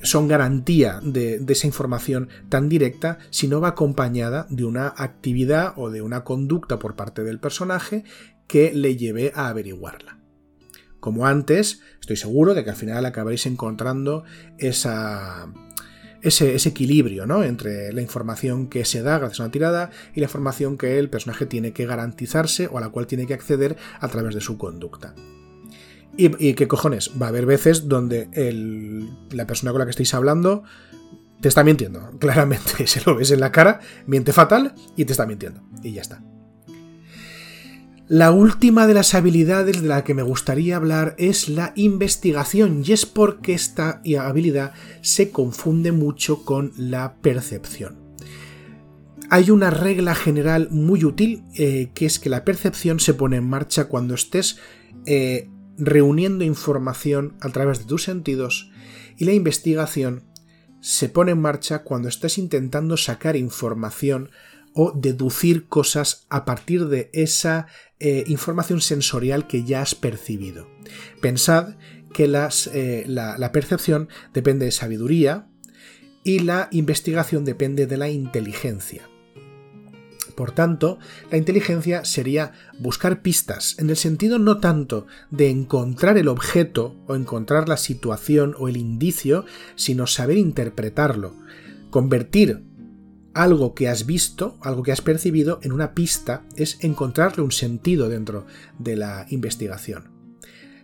son 0.02 0.28
garantía 0.28 1.00
de, 1.02 1.44
esa 1.48 1.66
información 1.66 2.28
tan 2.48 2.68
directa 2.68 3.18
si 3.30 3.48
no 3.48 3.60
va 3.60 3.68
acompañada 3.68 4.46
de 4.50 4.64
una 4.64 4.88
actividad 4.96 5.72
o 5.76 5.90
de 5.90 6.02
una 6.02 6.24
conducta 6.24 6.78
por 6.78 6.94
parte 6.96 7.24
del 7.24 7.40
personaje 7.40 8.04
que 8.46 8.72
le 8.74 8.96
lleve 8.96 9.32
a 9.34 9.48
averiguarla. 9.48 10.18
Como 11.00 11.26
antes, 11.26 11.80
estoy 12.00 12.16
seguro 12.16 12.54
de 12.54 12.64
que 12.64 12.70
al 12.70 12.76
final 12.76 13.04
acabaréis 13.04 13.46
encontrando 13.46 14.24
esa, 14.58 15.52
ese, 16.22 16.56
equilibrio 16.56 17.26
¿no? 17.26 17.44
entre 17.44 17.92
la 17.92 18.00
información 18.00 18.68
que 18.68 18.84
se 18.84 19.02
da 19.02 19.18
gracias 19.18 19.40
a 19.40 19.44
una 19.44 19.52
tirada 19.52 19.90
y 20.14 20.20
la 20.20 20.26
información 20.26 20.78
que 20.78 20.98
el 20.98 21.10
personaje 21.10 21.46
tiene 21.46 21.72
que 21.72 21.86
garantizarse 21.86 22.68
o 22.68 22.78
a 22.78 22.80
la 22.80 22.88
cual 22.88 23.06
tiene 23.06 23.26
que 23.26 23.34
acceder 23.34 23.76
a 24.00 24.08
través 24.08 24.34
de 24.34 24.40
su 24.40 24.56
conducta. 24.56 25.14
Y, 26.16 26.54
qué 26.54 26.68
cojones, 26.68 27.10
va 27.20 27.26
a 27.26 27.28
haber 27.30 27.46
veces 27.46 27.88
donde 27.88 28.28
la 29.30 29.46
persona 29.46 29.72
con 29.72 29.80
la 29.80 29.84
que 29.84 29.90
estáis 29.90 30.14
hablando 30.14 30.62
te 31.40 31.48
está 31.48 31.64
mintiendo. 31.64 32.10
Claramente, 32.18 32.86
se 32.86 33.02
lo 33.04 33.16
ves 33.16 33.30
en 33.30 33.40
la 33.40 33.52
cara, 33.52 33.80
miente 34.06 34.32
fatal 34.32 34.74
y 34.96 35.04
te 35.04 35.12
está 35.12 35.26
mintiendo. 35.26 35.62
Y 35.82 35.92
ya 35.92 36.02
está. 36.02 36.22
La 38.06 38.32
última 38.32 38.86
de 38.86 38.92
las 38.92 39.14
habilidades 39.14 39.80
de 39.80 39.88
la 39.88 40.04
que 40.04 40.12
me 40.12 40.22
gustaría 40.22 40.76
hablar 40.76 41.14
es 41.16 41.48
la 41.48 41.72
investigación, 41.74 42.82
y 42.84 42.92
es 42.92 43.06
porque 43.06 43.54
esta 43.54 44.02
habilidad 44.20 44.74
se 45.00 45.30
confunde 45.30 45.90
mucho 45.90 46.44
con 46.44 46.72
la 46.76 47.16
percepción. 47.22 47.96
Hay 49.30 49.50
una 49.50 49.70
regla 49.70 50.14
general 50.14 50.68
muy 50.70 51.02
útil, 51.02 51.44
eh, 51.54 51.92
que 51.94 52.04
es 52.04 52.18
que 52.18 52.28
la 52.28 52.44
percepción 52.44 53.00
se 53.00 53.14
pone 53.14 53.38
en 53.38 53.48
marcha 53.48 53.86
cuando 53.86 54.14
estés 54.14 54.58
eh, 55.06 55.48
reuniendo 55.76 56.44
información 56.44 57.36
a 57.40 57.50
través 57.50 57.80
de 57.80 57.84
tus 57.84 58.04
sentidos 58.04 58.70
y 59.16 59.24
la 59.24 59.32
investigación 59.32 60.24
se 60.80 61.08
pone 61.08 61.32
en 61.32 61.40
marcha 61.40 61.82
cuando 61.82 62.08
estás 62.08 62.36
intentando 62.38 62.96
sacar 62.96 63.36
información 63.36 64.30
o 64.74 64.92
deducir 64.92 65.68
cosas 65.68 66.26
a 66.28 66.44
partir 66.44 66.88
de 66.88 67.08
esa 67.12 67.66
eh, 68.00 68.24
información 68.26 68.80
sensorial 68.80 69.46
que 69.46 69.64
ya 69.64 69.82
has 69.82 69.94
percibido. 69.94 70.68
Pensad 71.20 71.76
que 72.12 72.24
eh, 72.24 73.04
la 73.06 73.52
percepción 73.52 74.08
depende 74.32 74.66
de 74.66 74.72
sabiduría 74.72 75.48
y 76.24 76.40
la 76.40 76.68
investigación 76.72 77.44
depende 77.44 77.86
de 77.86 77.96
la 77.96 78.08
inteligencia. 78.08 79.08
Por 80.34 80.52
tanto, 80.52 80.98
la 81.30 81.36
inteligencia 81.36 82.04
sería 82.04 82.52
buscar 82.78 83.22
pistas, 83.22 83.76
en 83.78 83.88
el 83.90 83.96
sentido 83.96 84.38
no 84.38 84.58
tanto 84.58 85.06
de 85.30 85.48
encontrar 85.48 86.18
el 86.18 86.28
objeto 86.28 86.96
o 87.06 87.14
encontrar 87.14 87.68
la 87.68 87.76
situación 87.76 88.54
o 88.58 88.68
el 88.68 88.76
indicio, 88.76 89.44
sino 89.76 90.06
saber 90.06 90.38
interpretarlo, 90.38 91.36
convertir 91.90 92.64
algo 93.34 93.74
que 93.74 93.88
has 93.88 94.06
visto, 94.06 94.58
algo 94.60 94.82
que 94.82 94.92
has 94.92 95.00
percibido, 95.00 95.58
en 95.62 95.72
una 95.72 95.94
pista 95.94 96.42
es 96.56 96.78
encontrarle 96.80 97.42
un 97.42 97.52
sentido 97.52 98.08
dentro 98.08 98.46
de 98.78 98.96
la 98.96 99.26
investigación. 99.30 100.10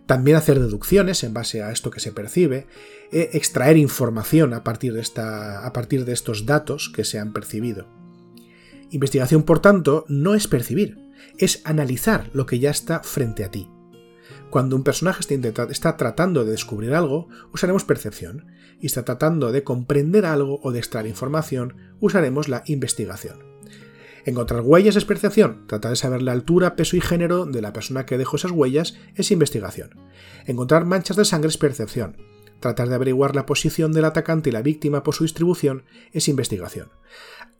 También 0.06 0.36
hacer 0.36 0.58
deducciones 0.58 1.22
en 1.22 1.32
base 1.32 1.62
a 1.62 1.70
esto 1.70 1.90
que 1.90 2.00
se 2.00 2.10
percibe, 2.12 2.66
e 3.12 3.30
extraer 3.34 3.76
información 3.76 4.54
a 4.54 4.64
partir, 4.64 4.92
de 4.92 5.00
esta, 5.00 5.64
a 5.64 5.72
partir 5.72 6.04
de 6.04 6.12
estos 6.12 6.46
datos 6.46 6.90
que 6.94 7.04
se 7.04 7.18
han 7.18 7.32
percibido. 7.32 7.99
Investigación, 8.90 9.44
por 9.44 9.60
tanto, 9.60 10.04
no 10.08 10.34
es 10.34 10.48
percibir, 10.48 10.98
es 11.38 11.62
analizar 11.64 12.28
lo 12.32 12.46
que 12.46 12.58
ya 12.58 12.70
está 12.70 13.00
frente 13.00 13.44
a 13.44 13.50
ti. 13.50 13.68
Cuando 14.50 14.74
un 14.74 14.82
personaje 14.82 15.22
está, 15.70 15.96
tratando 15.96 16.44
de 16.44 16.50
descubrir 16.50 16.92
algo, 16.92 17.28
usaremos 17.52 17.84
percepción, 17.84 18.46
y 18.80 18.86
está 18.86 19.04
tratando 19.04 19.52
de 19.52 19.62
comprender 19.62 20.26
algo 20.26 20.58
o 20.62 20.72
de 20.72 20.80
extraer 20.80 21.06
información, 21.06 21.76
usaremos 22.00 22.48
la 22.48 22.64
investigación. 22.66 23.38
Encontrar 24.24 24.62
huellas 24.62 24.96
es 24.96 25.04
percepción, 25.04 25.66
tratar 25.68 25.92
de 25.92 25.96
saber 25.96 26.22
la 26.22 26.32
altura, 26.32 26.74
peso 26.74 26.96
y 26.96 27.00
género 27.00 27.46
de 27.46 27.62
la 27.62 27.72
persona 27.72 28.06
que 28.06 28.18
dejó 28.18 28.36
esas 28.36 28.50
huellas 28.50 28.96
es 29.14 29.30
investigación. 29.30 29.90
Encontrar 30.46 30.84
manchas 30.84 31.16
de 31.16 31.24
sangre 31.24 31.48
es 31.48 31.56
percepción, 31.56 32.16
tratar 32.60 32.88
de 32.88 32.94
averiguar 32.94 33.34
la 33.34 33.46
posición 33.46 33.92
del 33.92 34.04
atacante 34.04 34.50
y 34.50 34.52
la 34.52 34.62
víctima 34.62 35.02
por 35.02 35.14
su 35.14 35.24
distribución 35.24 35.84
es 36.12 36.28
investigación. 36.28 36.88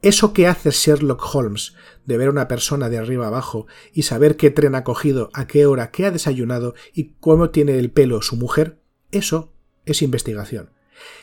Eso 0.01 0.33
que 0.33 0.47
hace 0.47 0.71
Sherlock 0.71 1.23
Holmes, 1.35 1.75
de 2.05 2.17
ver 2.17 2.27
a 2.27 2.31
una 2.31 2.47
persona 2.47 2.89
de 2.89 2.97
arriba 2.97 3.27
abajo 3.27 3.67
y 3.93 4.03
saber 4.03 4.35
qué 4.35 4.49
tren 4.49 4.73
ha 4.73 4.83
cogido, 4.83 5.29
a 5.33 5.45
qué 5.45 5.67
hora, 5.67 5.91
qué 5.91 6.07
ha 6.07 6.11
desayunado 6.11 6.73
y 6.93 7.13
cómo 7.19 7.51
tiene 7.51 7.77
el 7.77 7.91
pelo 7.91 8.21
su 8.23 8.35
mujer, 8.35 8.81
eso 9.11 9.53
es 9.85 10.01
investigación. 10.01 10.71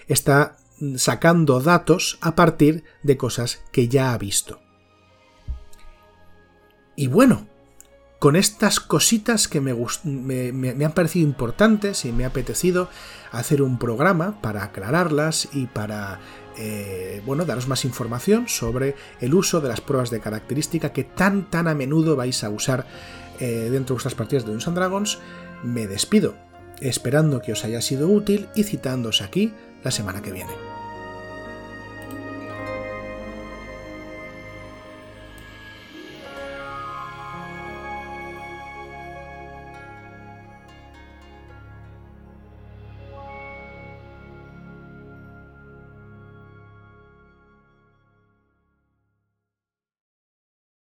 Está 0.06 0.56
sacando 0.96 1.60
datos 1.60 2.18
a 2.20 2.36
partir 2.36 2.84
de 3.02 3.16
cosas 3.16 3.64
que 3.72 3.88
ya 3.88 4.12
ha 4.12 4.18
visto. 4.18 4.60
Y 6.94 7.08
bueno, 7.08 7.48
con 8.18 8.34
estas 8.34 8.80
cositas 8.80 9.46
que 9.46 9.60
me, 9.60 9.72
me, 10.52 10.84
han 10.84 10.92
parecido 10.92 11.26
importantes 11.26 12.04
y 12.04 12.12
me 12.12 12.24
ha 12.24 12.28
apetecido 12.28 12.88
hacer 13.30 13.62
un 13.62 13.78
programa 13.78 14.40
para 14.40 14.64
aclararlas 14.64 15.48
y 15.52 15.66
para 15.66 16.18
eh, 16.58 17.22
bueno, 17.24 17.44
daros 17.44 17.68
más 17.68 17.84
información 17.84 18.48
sobre 18.48 18.96
el 19.20 19.34
uso 19.34 19.60
de 19.60 19.68
las 19.68 19.80
pruebas 19.80 20.10
de 20.10 20.20
característica 20.20 20.92
que 20.92 21.04
tan 21.04 21.48
tan 21.50 21.68
a 21.68 21.74
menudo 21.74 22.16
vais 22.16 22.42
a 22.42 22.50
usar 22.50 22.86
eh, 23.40 23.68
dentro 23.70 23.94
de 23.94 23.94
vuestras 23.94 24.14
partidas 24.14 24.44
de 24.44 24.52
Dungeons 24.52 24.74
Dragons, 24.74 25.18
me 25.62 25.86
despido, 25.86 26.36
esperando 26.80 27.40
que 27.40 27.52
os 27.52 27.64
haya 27.64 27.80
sido 27.80 28.08
útil 28.08 28.48
y 28.54 28.64
citándoos 28.64 29.22
aquí 29.22 29.52
la 29.84 29.90
semana 29.90 30.22
que 30.22 30.32
viene. 30.32 30.67